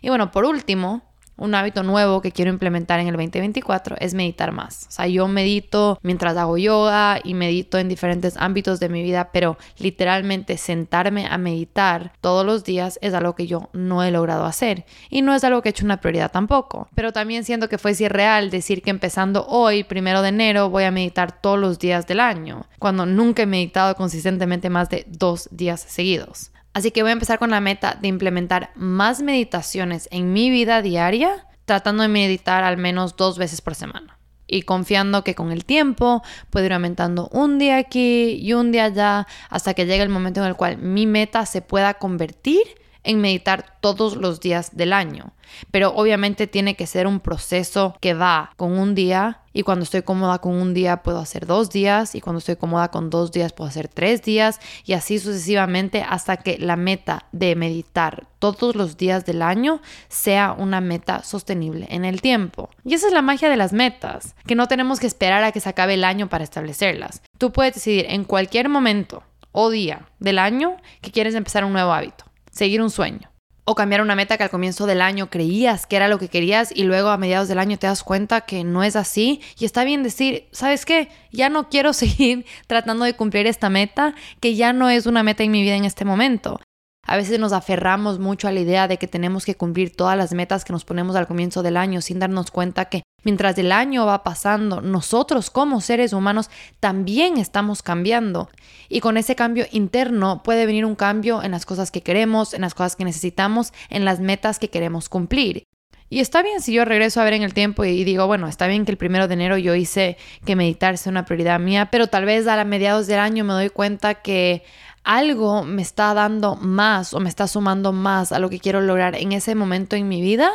Y 0.00 0.08
bueno, 0.08 0.30
por 0.30 0.46
último, 0.46 1.02
un 1.38 1.54
hábito 1.54 1.82
nuevo 1.82 2.20
que 2.20 2.32
quiero 2.32 2.50
implementar 2.50 3.00
en 3.00 3.08
el 3.08 3.16
2024 3.16 3.96
es 4.00 4.14
meditar 4.14 4.52
más. 4.52 4.86
O 4.88 4.90
sea, 4.90 5.06
yo 5.06 5.28
medito 5.28 5.98
mientras 6.02 6.36
hago 6.36 6.58
yoga 6.58 7.20
y 7.22 7.34
medito 7.34 7.78
en 7.78 7.88
diferentes 7.88 8.36
ámbitos 8.36 8.80
de 8.80 8.88
mi 8.88 9.02
vida, 9.02 9.30
pero 9.32 9.56
literalmente 9.78 10.58
sentarme 10.58 11.26
a 11.26 11.38
meditar 11.38 12.12
todos 12.20 12.44
los 12.44 12.64
días 12.64 12.98
es 13.02 13.14
algo 13.14 13.34
que 13.34 13.46
yo 13.46 13.70
no 13.72 14.02
he 14.02 14.10
logrado 14.10 14.44
hacer 14.44 14.84
y 15.08 15.22
no 15.22 15.34
es 15.34 15.44
algo 15.44 15.62
que 15.62 15.68
he 15.68 15.70
hecho 15.70 15.84
una 15.84 16.00
prioridad 16.00 16.30
tampoco. 16.30 16.88
Pero 16.94 17.12
también 17.12 17.44
siento 17.44 17.68
que 17.68 17.78
fue 17.78 17.92
irreal 17.98 18.50
decir 18.50 18.82
que 18.82 18.90
empezando 18.90 19.46
hoy, 19.46 19.84
primero 19.84 20.22
de 20.22 20.28
enero, 20.28 20.70
voy 20.70 20.84
a 20.84 20.90
meditar 20.90 21.40
todos 21.40 21.58
los 21.58 21.78
días 21.78 22.06
del 22.06 22.20
año, 22.20 22.66
cuando 22.78 23.06
nunca 23.06 23.42
he 23.42 23.46
meditado 23.46 23.94
consistentemente 23.94 24.70
más 24.70 24.90
de 24.90 25.06
dos 25.08 25.48
días 25.52 25.80
seguidos. 25.80 26.50
Así 26.78 26.92
que 26.92 27.02
voy 27.02 27.10
a 27.10 27.14
empezar 27.14 27.40
con 27.40 27.50
la 27.50 27.58
meta 27.58 27.98
de 28.00 28.06
implementar 28.06 28.70
más 28.76 29.20
meditaciones 29.20 30.08
en 30.12 30.32
mi 30.32 30.48
vida 30.48 30.80
diaria, 30.80 31.44
tratando 31.64 32.04
de 32.04 32.08
meditar 32.08 32.62
al 32.62 32.76
menos 32.76 33.16
dos 33.16 33.36
veces 33.36 33.60
por 33.60 33.74
semana. 33.74 34.20
Y 34.46 34.62
confiando 34.62 35.24
que 35.24 35.34
con 35.34 35.50
el 35.50 35.64
tiempo 35.64 36.22
puedo 36.50 36.66
ir 36.66 36.72
aumentando 36.72 37.30
un 37.32 37.58
día 37.58 37.78
aquí 37.78 38.38
y 38.40 38.52
un 38.52 38.70
día 38.70 38.84
allá 38.84 39.26
hasta 39.50 39.74
que 39.74 39.86
llegue 39.86 40.04
el 40.04 40.08
momento 40.08 40.40
en 40.40 40.46
el 40.46 40.54
cual 40.54 40.78
mi 40.78 41.04
meta 41.04 41.46
se 41.46 41.62
pueda 41.62 41.94
convertir 41.94 42.62
en 43.08 43.22
meditar 43.22 43.78
todos 43.80 44.16
los 44.16 44.38
días 44.38 44.76
del 44.76 44.92
año. 44.92 45.32
Pero 45.70 45.94
obviamente 45.94 46.46
tiene 46.46 46.76
que 46.76 46.86
ser 46.86 47.06
un 47.06 47.20
proceso 47.20 47.96
que 48.00 48.12
va 48.12 48.52
con 48.56 48.78
un 48.78 48.94
día 48.94 49.40
y 49.54 49.62
cuando 49.62 49.84
estoy 49.84 50.02
cómoda 50.02 50.40
con 50.40 50.54
un 50.54 50.74
día 50.74 51.02
puedo 51.02 51.18
hacer 51.18 51.46
dos 51.46 51.70
días 51.70 52.14
y 52.14 52.20
cuando 52.20 52.38
estoy 52.38 52.56
cómoda 52.56 52.90
con 52.90 53.08
dos 53.08 53.32
días 53.32 53.54
puedo 53.54 53.70
hacer 53.70 53.88
tres 53.88 54.22
días 54.22 54.60
y 54.84 54.92
así 54.92 55.18
sucesivamente 55.18 56.04
hasta 56.06 56.36
que 56.36 56.58
la 56.58 56.76
meta 56.76 57.24
de 57.32 57.56
meditar 57.56 58.26
todos 58.38 58.76
los 58.76 58.98
días 58.98 59.24
del 59.24 59.40
año 59.40 59.80
sea 60.08 60.54
una 60.56 60.82
meta 60.82 61.22
sostenible 61.22 61.86
en 61.88 62.04
el 62.04 62.20
tiempo. 62.20 62.68
Y 62.84 62.92
esa 62.92 63.06
es 63.06 63.14
la 63.14 63.22
magia 63.22 63.48
de 63.48 63.56
las 63.56 63.72
metas, 63.72 64.36
que 64.46 64.54
no 64.54 64.68
tenemos 64.68 65.00
que 65.00 65.06
esperar 65.06 65.42
a 65.44 65.52
que 65.52 65.60
se 65.60 65.68
acabe 65.70 65.94
el 65.94 66.04
año 66.04 66.28
para 66.28 66.44
establecerlas. 66.44 67.22
Tú 67.38 67.52
puedes 67.52 67.74
decidir 67.74 68.04
en 68.10 68.24
cualquier 68.24 68.68
momento 68.68 69.22
o 69.52 69.70
día 69.70 70.06
del 70.18 70.38
año 70.38 70.76
que 71.00 71.10
quieres 71.10 71.34
empezar 71.34 71.64
un 71.64 71.72
nuevo 71.72 71.94
hábito 71.94 72.27
seguir 72.58 72.82
un 72.82 72.90
sueño. 72.90 73.30
O 73.64 73.74
cambiar 73.74 74.00
una 74.00 74.16
meta 74.16 74.36
que 74.36 74.44
al 74.44 74.50
comienzo 74.50 74.86
del 74.86 75.02
año 75.02 75.28
creías 75.28 75.86
que 75.86 75.96
era 75.96 76.08
lo 76.08 76.18
que 76.18 76.28
querías 76.28 76.72
y 76.74 76.84
luego 76.84 77.10
a 77.10 77.18
mediados 77.18 77.48
del 77.48 77.58
año 77.58 77.78
te 77.78 77.86
das 77.86 78.02
cuenta 78.02 78.40
que 78.42 78.64
no 78.64 78.82
es 78.82 78.96
así. 78.96 79.42
Y 79.58 79.66
está 79.66 79.84
bien 79.84 80.02
decir, 80.02 80.48
¿sabes 80.52 80.86
qué? 80.86 81.10
Ya 81.32 81.50
no 81.50 81.68
quiero 81.68 81.92
seguir 82.02 82.46
tratando 82.66 83.04
de 83.04 83.14
cumplir 83.14 83.46
esta 83.46 83.68
meta, 83.68 84.14
que 84.40 84.54
ya 84.54 84.72
no 84.72 84.88
es 84.88 85.06
una 85.06 85.22
meta 85.22 85.44
en 85.44 85.50
mi 85.50 85.62
vida 85.62 85.76
en 85.76 85.84
este 85.84 86.04
momento. 86.04 86.60
A 87.08 87.16
veces 87.16 87.38
nos 87.40 87.54
aferramos 87.54 88.18
mucho 88.18 88.48
a 88.48 88.52
la 88.52 88.60
idea 88.60 88.86
de 88.86 88.98
que 88.98 89.08
tenemos 89.08 89.46
que 89.46 89.54
cumplir 89.54 89.96
todas 89.96 90.14
las 90.14 90.34
metas 90.34 90.62
que 90.62 90.74
nos 90.74 90.84
ponemos 90.84 91.16
al 91.16 91.26
comienzo 91.26 91.62
del 91.62 91.78
año 91.78 92.02
sin 92.02 92.18
darnos 92.18 92.50
cuenta 92.50 92.84
que 92.90 93.02
mientras 93.24 93.56
el 93.56 93.72
año 93.72 94.04
va 94.04 94.22
pasando, 94.22 94.82
nosotros 94.82 95.48
como 95.48 95.80
seres 95.80 96.12
humanos 96.12 96.50
también 96.80 97.38
estamos 97.38 97.82
cambiando. 97.82 98.50
Y 98.90 99.00
con 99.00 99.16
ese 99.16 99.36
cambio 99.36 99.64
interno 99.72 100.42
puede 100.42 100.66
venir 100.66 100.84
un 100.84 100.96
cambio 100.96 101.42
en 101.42 101.52
las 101.52 101.64
cosas 101.64 101.90
que 101.90 102.02
queremos, 102.02 102.52
en 102.52 102.60
las 102.60 102.74
cosas 102.74 102.94
que 102.94 103.06
necesitamos, 103.06 103.72
en 103.88 104.04
las 104.04 104.20
metas 104.20 104.58
que 104.58 104.68
queremos 104.68 105.08
cumplir. 105.08 105.64
Y 106.10 106.20
está 106.20 106.42
bien 106.42 106.62
si 106.62 106.72
yo 106.72 106.86
regreso 106.86 107.20
a 107.20 107.24
ver 107.24 107.34
en 107.34 107.42
el 107.42 107.52
tiempo 107.52 107.84
y 107.84 108.02
digo, 108.02 108.26
bueno, 108.26 108.48
está 108.48 108.66
bien 108.66 108.86
que 108.86 108.90
el 108.90 108.96
primero 108.96 109.28
de 109.28 109.34
enero 109.34 109.58
yo 109.58 109.74
hice 109.74 110.16
que 110.46 110.56
meditar 110.56 110.96
sea 110.96 111.10
una 111.10 111.26
prioridad 111.26 111.60
mía, 111.60 111.88
pero 111.90 112.06
tal 112.06 112.24
vez 112.24 112.46
a 112.46 112.64
mediados 112.64 113.06
del 113.06 113.18
año 113.18 113.44
me 113.44 113.52
doy 113.52 113.68
cuenta 113.68 114.14
que 114.14 114.62
algo 115.08 115.64
me 115.64 115.80
está 115.80 116.12
dando 116.12 116.54
más 116.56 117.14
o 117.14 117.20
me 117.20 117.30
está 117.30 117.48
sumando 117.48 117.92
más 117.92 118.30
a 118.30 118.38
lo 118.38 118.50
que 118.50 118.60
quiero 118.60 118.82
lograr 118.82 119.16
en 119.16 119.32
ese 119.32 119.54
momento 119.54 119.96
en 119.96 120.06
mi 120.06 120.20
vida 120.20 120.50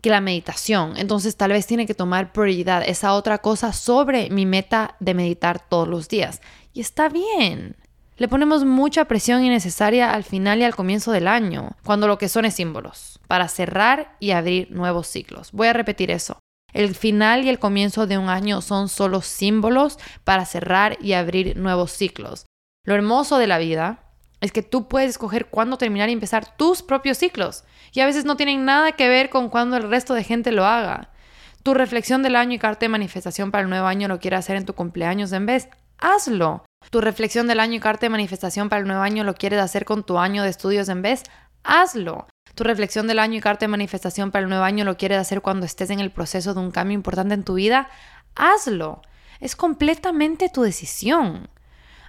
que 0.00 0.10
la 0.10 0.20
meditación. 0.20 0.94
Entonces 0.96 1.36
tal 1.36 1.52
vez 1.52 1.68
tiene 1.68 1.86
que 1.86 1.94
tomar 1.94 2.32
prioridad 2.32 2.82
esa 2.84 3.14
otra 3.14 3.38
cosa 3.38 3.72
sobre 3.72 4.28
mi 4.30 4.44
meta 4.44 4.96
de 4.98 5.14
meditar 5.14 5.60
todos 5.60 5.86
los 5.86 6.08
días. 6.08 6.42
Y 6.72 6.80
está 6.80 7.08
bien. 7.08 7.76
Le 8.16 8.26
ponemos 8.26 8.64
mucha 8.64 9.04
presión 9.04 9.44
innecesaria 9.44 10.12
al 10.12 10.24
final 10.24 10.58
y 10.58 10.64
al 10.64 10.74
comienzo 10.74 11.12
del 11.12 11.28
año, 11.28 11.76
cuando 11.84 12.08
lo 12.08 12.18
que 12.18 12.28
son 12.28 12.44
es 12.44 12.54
símbolos, 12.54 13.20
para 13.28 13.46
cerrar 13.46 14.16
y 14.18 14.32
abrir 14.32 14.72
nuevos 14.72 15.06
ciclos. 15.06 15.52
Voy 15.52 15.68
a 15.68 15.72
repetir 15.74 16.10
eso. 16.10 16.40
El 16.72 16.96
final 16.96 17.44
y 17.44 17.50
el 17.50 17.60
comienzo 17.60 18.08
de 18.08 18.18
un 18.18 18.28
año 18.28 18.62
son 18.62 18.88
solo 18.88 19.20
símbolos 19.20 19.98
para 20.24 20.44
cerrar 20.44 20.98
y 21.00 21.12
abrir 21.12 21.56
nuevos 21.56 21.92
ciclos. 21.92 22.46
Lo 22.84 22.94
hermoso 22.94 23.38
de 23.38 23.46
la 23.46 23.58
vida 23.58 24.00
es 24.40 24.50
que 24.50 24.62
tú 24.62 24.88
puedes 24.88 25.10
escoger 25.10 25.46
cuándo 25.46 25.78
terminar 25.78 26.08
y 26.08 26.12
empezar 26.12 26.56
tus 26.56 26.82
propios 26.82 27.16
ciclos. 27.16 27.62
Y 27.92 28.00
a 28.00 28.06
veces 28.06 28.24
no 28.24 28.36
tienen 28.36 28.64
nada 28.64 28.92
que 28.92 29.08
ver 29.08 29.30
con 29.30 29.50
cuándo 29.50 29.76
el 29.76 29.88
resto 29.88 30.14
de 30.14 30.24
gente 30.24 30.50
lo 30.50 30.66
haga. 30.66 31.10
Tu 31.62 31.74
reflexión 31.74 32.24
del 32.24 32.34
año 32.34 32.54
y 32.54 32.58
carta 32.58 32.80
de 32.80 32.88
manifestación 32.88 33.52
para 33.52 33.62
el 33.62 33.70
nuevo 33.70 33.86
año 33.86 34.08
lo 34.08 34.18
quieres 34.18 34.40
hacer 34.40 34.56
en 34.56 34.66
tu 34.66 34.74
cumpleaños 34.74 35.30
en 35.32 35.46
vez, 35.46 35.68
hazlo. 35.98 36.64
Tu 36.90 37.00
reflexión 37.00 37.46
del 37.46 37.60
año 37.60 37.76
y 37.76 37.80
carta 37.80 38.06
de 38.06 38.10
manifestación 38.10 38.68
para 38.68 38.80
el 38.80 38.88
nuevo 38.88 39.02
año 39.02 39.22
lo 39.22 39.34
quieres 39.34 39.60
hacer 39.60 39.84
con 39.84 40.02
tu 40.02 40.18
año 40.18 40.42
de 40.42 40.48
estudios 40.48 40.88
en 40.88 41.02
vez, 41.02 41.22
hazlo. 41.62 42.26
Tu 42.56 42.64
reflexión 42.64 43.06
del 43.06 43.20
año 43.20 43.38
y 43.38 43.40
carta 43.40 43.66
de 43.66 43.70
manifestación 43.70 44.32
para 44.32 44.42
el 44.42 44.48
nuevo 44.48 44.64
año 44.64 44.84
lo 44.84 44.96
quieres 44.96 45.18
hacer 45.18 45.40
cuando 45.40 45.66
estés 45.66 45.90
en 45.90 46.00
el 46.00 46.10
proceso 46.10 46.52
de 46.52 46.58
un 46.58 46.72
cambio 46.72 46.96
importante 46.96 47.34
en 47.34 47.44
tu 47.44 47.54
vida, 47.54 47.88
hazlo. 48.34 49.02
Es 49.38 49.54
completamente 49.54 50.48
tu 50.48 50.62
decisión. 50.62 51.48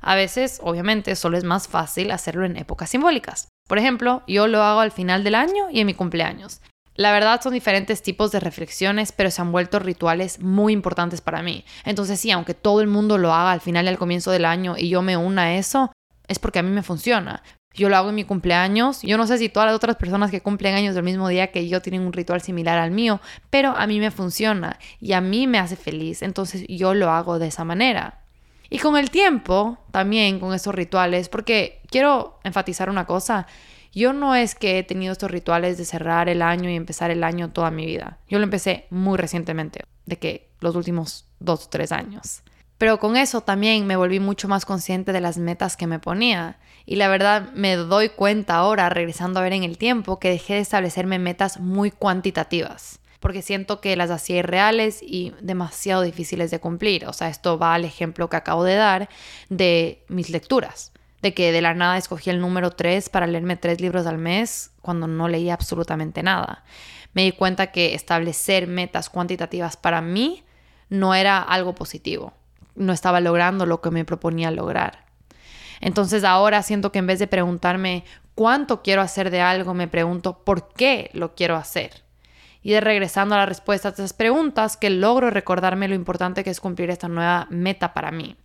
A 0.04 0.16
veces, 0.16 0.60
obviamente, 0.62 1.16
solo 1.16 1.38
es 1.38 1.46
más 1.46 1.70
fácil 1.70 2.12
hacerlo 2.12 2.46
en 2.46 2.58
épocas 2.58 2.90
simbólicas. 2.90 3.48
Por 3.68 3.78
ejemplo, 3.78 4.22
yo 4.28 4.48
lo 4.48 4.62
hago 4.62 4.82
al 4.82 4.92
final 4.92 5.24
del 5.24 5.36
año 5.36 5.70
y 5.72 5.80
en 5.80 5.88
mi 5.88 5.94
cumpleaños. 5.94 6.62
La 6.96 7.14
verdad 7.14 7.42
son 7.42 7.54
diferentes 7.54 8.04
tipos 8.04 8.32
de 8.32 8.42
reflexiones, 8.42 9.14
pero 9.14 9.32
se 9.32 9.42
han 9.42 9.54
vuelto 9.54 9.80
rituales 9.80 10.42
muy 10.42 10.74
importantes 10.74 11.22
para 11.22 11.42
mí. 11.42 11.64
Entonces 11.86 12.20
sí, 12.20 12.30
aunque 12.32 12.54
todo 12.54 12.82
el 12.82 12.88
mundo 12.88 13.18
lo 13.18 13.34
haga 13.34 13.52
al 13.52 13.62
final 13.62 13.86
y 13.86 13.88
al 13.88 13.98
comienzo 13.98 14.30
del 14.30 14.46
año 14.46 14.76
y 14.78 14.90
yo 14.90 15.02
me 15.02 15.18
una 15.18 15.44
a 15.44 15.56
eso, 15.56 15.92
es 16.28 16.38
porque 16.38 16.60
a 16.60 16.64
mí 16.64 16.70
me 16.70 16.84
funciona. 16.84 17.42
Yo 17.74 17.90
lo 17.90 17.96
hago 17.96 18.10
en 18.10 18.16
mi 18.16 18.26
cumpleaños. 18.26 19.02
Yo 19.02 19.18
no 19.18 19.26
sé 19.26 19.38
si 19.38 19.50
todas 19.50 19.68
las 19.68 19.76
otras 19.76 19.96
personas 19.96 20.30
que 20.30 20.42
cumplen 20.42 20.76
años 20.76 20.94
del 20.94 21.04
mismo 21.04 21.30
día 21.30 21.48
que 21.48 21.68
yo 21.68 21.82
tienen 21.82 22.02
un 22.02 22.14
ritual 22.14 22.42
similar 22.42 22.78
al 22.78 22.92
mío, 22.92 23.22
pero 23.50 23.70
a 23.76 23.88
mí 23.88 24.00
me 24.00 24.12
funciona 24.12 24.78
y 25.00 25.14
a 25.14 25.22
mí 25.22 25.48
me 25.48 25.60
hace 25.60 25.76
feliz. 25.76 26.22
Entonces 26.22 26.66
yo 26.68 26.94
lo 26.94 27.10
hago 27.10 27.40
de 27.40 27.48
esa 27.48 27.64
manera. 27.64 28.23
Y 28.70 28.80
con 28.80 28.98
el 28.98 29.12
tiempo, 29.12 29.78
también 29.92 30.40
con 30.40 30.54
estos 30.54 30.74
rituales, 30.74 31.30
porque 31.30 31.82
quiero 31.90 32.40
enfatizar 32.44 32.90
una 32.90 33.06
cosa, 33.06 33.48
yo 33.92 34.14
no 34.14 34.34
es 34.34 34.56
que 34.56 34.80
he 34.80 34.84
tenido 34.84 35.14
estos 35.14 35.30
rituales 35.30 35.78
de 35.78 35.86
cerrar 35.86 36.28
el 36.30 36.42
año 36.42 36.70
y 36.70 36.76
empezar 36.76 37.12
el 37.12 37.24
año 37.24 37.52
toda 37.52 37.70
mi 37.70 37.86
vida. 37.86 38.18
Yo 38.28 38.40
lo 38.40 38.44
empecé 38.44 38.88
muy 38.90 39.18
recientemente, 39.18 39.82
de 40.06 40.18
que 40.18 40.50
los 40.60 40.76
últimos 40.76 41.28
dos 41.40 41.66
o 41.66 41.70
tres 41.70 41.92
años. 41.92 42.42
Pero 42.80 43.00
con 43.00 43.16
eso 43.16 43.42
también 43.42 43.86
me 43.86 43.96
volví 43.96 44.20
mucho 44.20 44.48
más 44.48 44.66
consciente 44.66 45.14
de 45.14 45.22
las 45.22 45.38
metas 45.38 45.78
que 45.78 45.88
me 45.88 46.00
ponía. 46.00 46.58
Y 46.86 46.96
la 46.96 47.08
verdad 47.08 47.52
me 47.54 47.76
doy 47.76 48.10
cuenta 48.10 48.56
ahora, 48.56 48.90
regresando 48.90 49.40
a 49.40 49.44
ver 49.44 49.54
en 49.54 49.64
el 49.64 49.78
tiempo, 49.78 50.20
que 50.20 50.30
dejé 50.30 50.56
de 50.56 50.62
establecerme 50.62 51.20
metas 51.20 51.60
muy 51.60 51.92
cuantitativas 51.92 53.00
porque 53.24 53.42
siento 53.42 53.80
que 53.80 53.96
las 53.96 54.12
hacía 54.12 54.40
irreales 54.40 55.00
y 55.02 55.32
demasiado 55.40 56.02
difíciles 56.02 56.52
de 56.52 56.60
cumplir. 56.60 57.06
O 57.08 57.14
sea, 57.14 57.30
esto 57.30 57.58
va 57.58 57.74
al 57.74 57.86
ejemplo 57.86 58.30
que 58.30 58.36
acabo 58.36 58.66
de 58.66 58.76
dar 58.76 59.08
de 59.48 60.04
mis 60.10 60.30
lecturas, 60.30 60.92
de 61.22 61.34
que 61.34 61.54
de 61.54 61.62
la 61.62 61.74
nada 61.74 61.98
escogí 61.98 62.32
el 62.32 62.42
número 62.42 62.72
3 62.72 63.08
para 63.08 63.26
leerme 63.26 63.56
tres 63.56 63.80
libros 63.80 64.08
al 64.08 64.18
mes 64.18 64.72
cuando 64.82 65.08
no 65.08 65.30
leía 65.30 65.54
absolutamente 65.54 66.22
nada. 66.22 66.66
Me 67.14 67.24
di 67.24 67.32
cuenta 67.32 67.68
que 67.68 67.96
establecer 67.96 68.68
metas 68.68 69.10
cuantitativas 69.10 69.78
para 69.78 70.02
mí 70.02 70.44
no 70.90 71.16
era 71.16 71.42
algo 71.42 71.76
positivo. 71.76 72.34
No 72.76 72.92
estaba 72.92 73.22
logrando 73.22 73.66
lo 73.66 73.80
que 73.80 73.90
me 73.90 74.04
proponía 74.04 74.52
lograr. 74.52 75.06
Entonces 75.80 76.26
ahora 76.26 76.62
siento 76.62 76.92
que 76.92 77.00
en 77.00 77.08
vez 77.08 77.20
de 77.20 77.28
preguntarme 77.28 78.04
cuánto 78.36 78.82
quiero 78.82 79.02
hacer 79.02 79.30
de 79.30 79.40
algo, 79.40 79.74
me 79.74 79.88
pregunto 79.88 80.44
por 80.44 80.74
qué 80.74 81.10
lo 81.14 81.36
quiero 81.36 81.56
hacer 81.56 82.03
de 82.72 82.82
regresando 82.82 83.36
a 83.36 83.40
la 83.40 83.46
respuesta 83.46 83.90
a 83.90 83.92
estas 83.92 84.14
preguntas 84.14 84.78
que 84.78 84.90
logro 84.90 85.30
recordarme 85.30 85.88
lo 85.88 85.96
importante 85.96 86.44
que 86.44 86.50
es 86.50 86.60
cumplir 86.60 86.90
esta 86.90 87.08
nueva 87.08 87.48
meta 87.50 87.94
para 87.94 88.12
mí. 88.12 88.38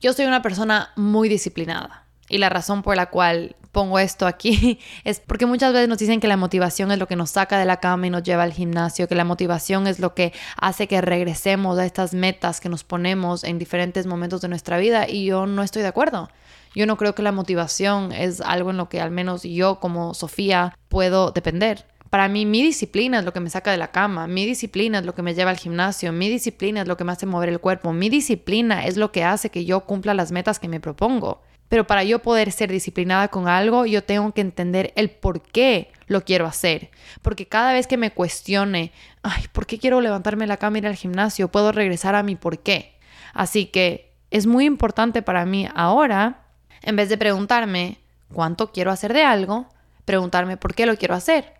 Yo 0.00 0.12
soy 0.12 0.26
una 0.26 0.42
persona 0.42 0.90
muy 0.96 1.28
disciplinada 1.28 2.06
y 2.28 2.38
la 2.38 2.48
razón 2.48 2.82
por 2.82 2.96
la 2.96 3.06
cual 3.06 3.56
pongo 3.72 3.98
esto 3.98 4.26
aquí 4.26 4.80
es 5.04 5.20
porque 5.20 5.46
muchas 5.46 5.72
veces 5.72 5.88
nos 5.88 5.98
dicen 5.98 6.20
que 6.20 6.28
la 6.28 6.36
motivación 6.36 6.90
es 6.90 6.98
lo 6.98 7.06
que 7.06 7.16
nos 7.16 7.30
saca 7.30 7.58
de 7.58 7.66
la 7.66 7.78
cama 7.78 8.06
y 8.06 8.10
nos 8.10 8.22
lleva 8.22 8.42
al 8.42 8.52
gimnasio, 8.52 9.08
que 9.08 9.14
la 9.14 9.24
motivación 9.24 9.86
es 9.86 9.98
lo 9.98 10.14
que 10.14 10.32
hace 10.56 10.88
que 10.88 11.00
regresemos 11.00 11.78
a 11.78 11.84
estas 11.84 12.14
metas 12.14 12.60
que 12.60 12.68
nos 12.68 12.84
ponemos 12.84 13.44
en 13.44 13.58
diferentes 13.58 14.06
momentos 14.06 14.40
de 14.40 14.48
nuestra 14.48 14.78
vida 14.78 15.08
y 15.08 15.26
yo 15.26 15.46
no 15.46 15.62
estoy 15.62 15.82
de 15.82 15.88
acuerdo. 15.88 16.30
Yo 16.74 16.86
no 16.86 16.96
creo 16.96 17.14
que 17.14 17.22
la 17.22 17.32
motivación 17.32 18.12
es 18.12 18.40
algo 18.40 18.70
en 18.70 18.76
lo 18.76 18.88
que 18.88 19.00
al 19.00 19.10
menos 19.10 19.42
yo 19.44 19.80
como 19.80 20.12
Sofía 20.12 20.76
puedo 20.88 21.30
depender. 21.30 21.86
Para 22.10 22.28
mí, 22.28 22.46
mi 22.46 22.62
disciplina 22.62 23.18
es 23.18 23.24
lo 23.24 23.32
que 23.32 23.40
me 23.40 23.50
saca 23.50 23.70
de 23.70 23.76
la 23.76 23.90
cama, 23.90 24.26
mi 24.26 24.46
disciplina 24.46 24.98
es 24.98 25.04
lo 25.04 25.14
que 25.14 25.22
me 25.22 25.34
lleva 25.34 25.50
al 25.50 25.56
gimnasio, 25.56 26.12
mi 26.12 26.28
disciplina 26.28 26.82
es 26.82 26.88
lo 26.88 26.96
que 26.96 27.04
me 27.04 27.12
hace 27.12 27.26
mover 27.26 27.48
el 27.48 27.60
cuerpo, 27.60 27.92
mi 27.92 28.08
disciplina 28.08 28.86
es 28.86 28.96
lo 28.96 29.12
que 29.12 29.24
hace 29.24 29.50
que 29.50 29.64
yo 29.64 29.80
cumpla 29.80 30.14
las 30.14 30.32
metas 30.32 30.58
que 30.58 30.68
me 30.68 30.80
propongo. 30.80 31.42
Pero 31.68 31.86
para 31.86 32.04
yo 32.04 32.20
poder 32.20 32.52
ser 32.52 32.70
disciplinada 32.70 33.28
con 33.28 33.48
algo, 33.48 33.86
yo 33.86 34.04
tengo 34.04 34.32
que 34.32 34.40
entender 34.40 34.92
el 34.94 35.10
por 35.10 35.42
qué 35.42 35.90
lo 36.06 36.24
quiero 36.24 36.46
hacer. 36.46 36.90
Porque 37.22 37.46
cada 37.48 37.72
vez 37.72 37.88
que 37.88 37.96
me 37.96 38.12
cuestione, 38.12 38.92
ay, 39.22 39.46
¿por 39.52 39.66
qué 39.66 39.78
quiero 39.78 40.00
levantarme 40.00 40.46
la 40.46 40.58
cama 40.58 40.78
y 40.78 40.80
ir 40.80 40.86
al 40.86 40.94
gimnasio? 40.94 41.48
Puedo 41.48 41.72
regresar 41.72 42.14
a 42.14 42.22
mi 42.22 42.36
por 42.36 42.60
qué. 42.60 42.96
Así 43.34 43.66
que 43.66 44.12
es 44.30 44.46
muy 44.46 44.64
importante 44.64 45.22
para 45.22 45.44
mí 45.44 45.68
ahora, 45.74 46.44
en 46.82 46.94
vez 46.94 47.08
de 47.08 47.18
preguntarme 47.18 47.98
cuánto 48.32 48.70
quiero 48.70 48.92
hacer 48.92 49.12
de 49.12 49.24
algo, 49.24 49.66
preguntarme 50.04 50.56
por 50.56 50.74
qué 50.74 50.86
lo 50.86 50.96
quiero 50.96 51.14
hacer. 51.14 51.55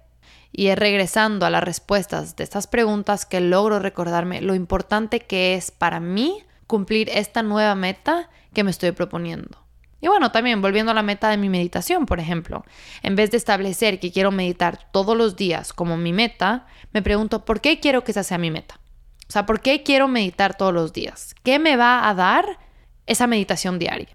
Y 0.58 0.68
es 0.68 0.78
regresando 0.78 1.44
a 1.44 1.50
las 1.50 1.62
respuestas 1.62 2.34
de 2.34 2.42
estas 2.42 2.66
preguntas 2.66 3.26
que 3.26 3.42
logro 3.42 3.78
recordarme 3.78 4.40
lo 4.40 4.54
importante 4.54 5.20
que 5.20 5.54
es 5.54 5.70
para 5.70 6.00
mí 6.00 6.42
cumplir 6.66 7.10
esta 7.10 7.42
nueva 7.42 7.74
meta 7.74 8.30
que 8.54 8.64
me 8.64 8.70
estoy 8.70 8.92
proponiendo. 8.92 9.58
Y 10.00 10.08
bueno, 10.08 10.32
también 10.32 10.62
volviendo 10.62 10.92
a 10.92 10.94
la 10.94 11.02
meta 11.02 11.28
de 11.28 11.36
mi 11.36 11.50
meditación, 11.50 12.06
por 12.06 12.20
ejemplo, 12.20 12.64
en 13.02 13.16
vez 13.16 13.30
de 13.30 13.36
establecer 13.36 14.00
que 14.00 14.10
quiero 14.10 14.32
meditar 14.32 14.90
todos 14.92 15.14
los 15.14 15.36
días 15.36 15.74
como 15.74 15.98
mi 15.98 16.14
meta, 16.14 16.66
me 16.94 17.02
pregunto, 17.02 17.44
¿por 17.44 17.60
qué 17.60 17.78
quiero 17.78 18.02
que 18.02 18.12
esa 18.12 18.22
sea 18.22 18.38
mi 18.38 18.50
meta? 18.50 18.80
O 19.28 19.32
sea, 19.32 19.44
¿por 19.44 19.60
qué 19.60 19.82
quiero 19.82 20.08
meditar 20.08 20.56
todos 20.56 20.72
los 20.72 20.94
días? 20.94 21.34
¿Qué 21.42 21.58
me 21.58 21.76
va 21.76 22.08
a 22.08 22.14
dar 22.14 22.58
esa 23.04 23.26
meditación 23.26 23.78
diaria? 23.78 24.08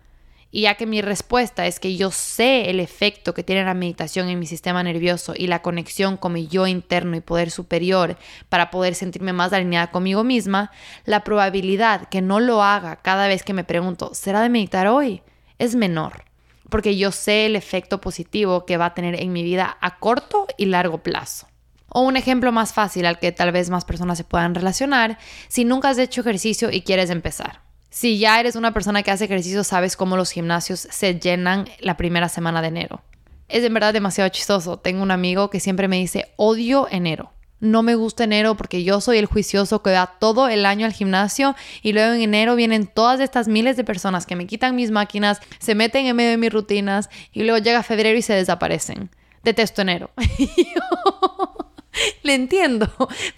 Y 0.51 0.61
ya 0.63 0.75
que 0.75 0.85
mi 0.85 1.01
respuesta 1.01 1.65
es 1.65 1.79
que 1.79 1.95
yo 1.95 2.11
sé 2.11 2.69
el 2.69 2.79
efecto 2.79 3.33
que 3.33 3.43
tiene 3.43 3.63
la 3.63 3.73
meditación 3.73 4.27
en 4.29 4.37
mi 4.37 4.45
sistema 4.45 4.83
nervioso 4.83 5.33
y 5.35 5.47
la 5.47 5.61
conexión 5.61 6.17
con 6.17 6.33
mi 6.33 6.47
yo 6.47 6.67
interno 6.67 7.15
y 7.15 7.21
poder 7.21 7.51
superior 7.51 8.17
para 8.49 8.69
poder 8.69 8.95
sentirme 8.95 9.33
más 9.33 9.53
alineada 9.53 9.91
conmigo 9.91 10.23
misma, 10.23 10.71
la 11.05 11.23
probabilidad 11.23 12.09
que 12.09 12.21
no 12.21 12.39
lo 12.39 12.61
haga 12.63 12.97
cada 12.97 13.27
vez 13.27 13.43
que 13.43 13.53
me 13.53 13.63
pregunto, 13.63 14.11
¿será 14.13 14.41
de 14.41 14.49
meditar 14.49 14.87
hoy? 14.87 15.21
es 15.61 15.75
menor, 15.75 16.23
porque 16.69 16.97
yo 16.97 17.11
sé 17.11 17.45
el 17.45 17.55
efecto 17.55 18.01
positivo 18.01 18.65
que 18.65 18.77
va 18.77 18.87
a 18.87 18.93
tener 18.95 19.21
en 19.21 19.31
mi 19.31 19.43
vida 19.43 19.77
a 19.79 19.99
corto 19.99 20.47
y 20.57 20.65
largo 20.65 21.03
plazo. 21.03 21.47
O 21.87 22.01
un 22.01 22.17
ejemplo 22.17 22.51
más 22.51 22.73
fácil 22.73 23.05
al 23.05 23.19
que 23.19 23.31
tal 23.31 23.51
vez 23.51 23.69
más 23.69 23.85
personas 23.85 24.17
se 24.17 24.23
puedan 24.23 24.55
relacionar, 24.55 25.19
si 25.49 25.63
nunca 25.63 25.89
has 25.89 25.99
hecho 25.99 26.21
ejercicio 26.21 26.71
y 26.71 26.81
quieres 26.81 27.11
empezar. 27.11 27.61
Si 27.93 28.17
ya 28.17 28.39
eres 28.39 28.55
una 28.55 28.73
persona 28.73 29.03
que 29.03 29.11
hace 29.11 29.25
ejercicio, 29.25 29.65
sabes 29.65 29.97
cómo 29.97 30.15
los 30.15 30.31
gimnasios 30.31 30.87
se 30.89 31.19
llenan 31.19 31.67
la 31.81 31.97
primera 31.97 32.29
semana 32.29 32.61
de 32.61 32.69
enero. 32.69 33.01
Es 33.49 33.65
en 33.65 33.73
verdad 33.73 33.91
demasiado 33.91 34.29
chistoso. 34.29 34.79
Tengo 34.79 35.03
un 35.03 35.11
amigo 35.11 35.49
que 35.49 35.59
siempre 35.59 35.89
me 35.89 35.97
dice, 35.97 36.31
odio 36.37 36.87
enero. 36.89 37.33
No 37.59 37.83
me 37.83 37.95
gusta 37.95 38.23
enero 38.23 38.55
porque 38.55 38.85
yo 38.85 39.01
soy 39.01 39.17
el 39.17 39.25
juicioso 39.25 39.83
que 39.83 39.91
va 39.91 40.15
todo 40.21 40.47
el 40.47 40.65
año 40.65 40.85
al 40.85 40.93
gimnasio 40.93 41.53
y 41.83 41.91
luego 41.91 42.13
en 42.13 42.21
enero 42.21 42.55
vienen 42.55 42.87
todas 42.87 43.19
estas 43.19 43.49
miles 43.49 43.75
de 43.75 43.83
personas 43.83 44.25
que 44.25 44.37
me 44.37 44.47
quitan 44.47 44.73
mis 44.73 44.89
máquinas, 44.89 45.41
se 45.59 45.75
meten 45.75 46.05
en 46.05 46.15
medio 46.15 46.31
de 46.31 46.37
mis 46.37 46.53
rutinas 46.53 47.09
y 47.33 47.43
luego 47.43 47.57
llega 47.57 47.83
febrero 47.83 48.17
y 48.17 48.21
se 48.21 48.33
desaparecen. 48.33 49.09
detesto 49.43 49.81
enero. 49.81 50.11
Le 52.23 52.33
entiendo. 52.33 52.89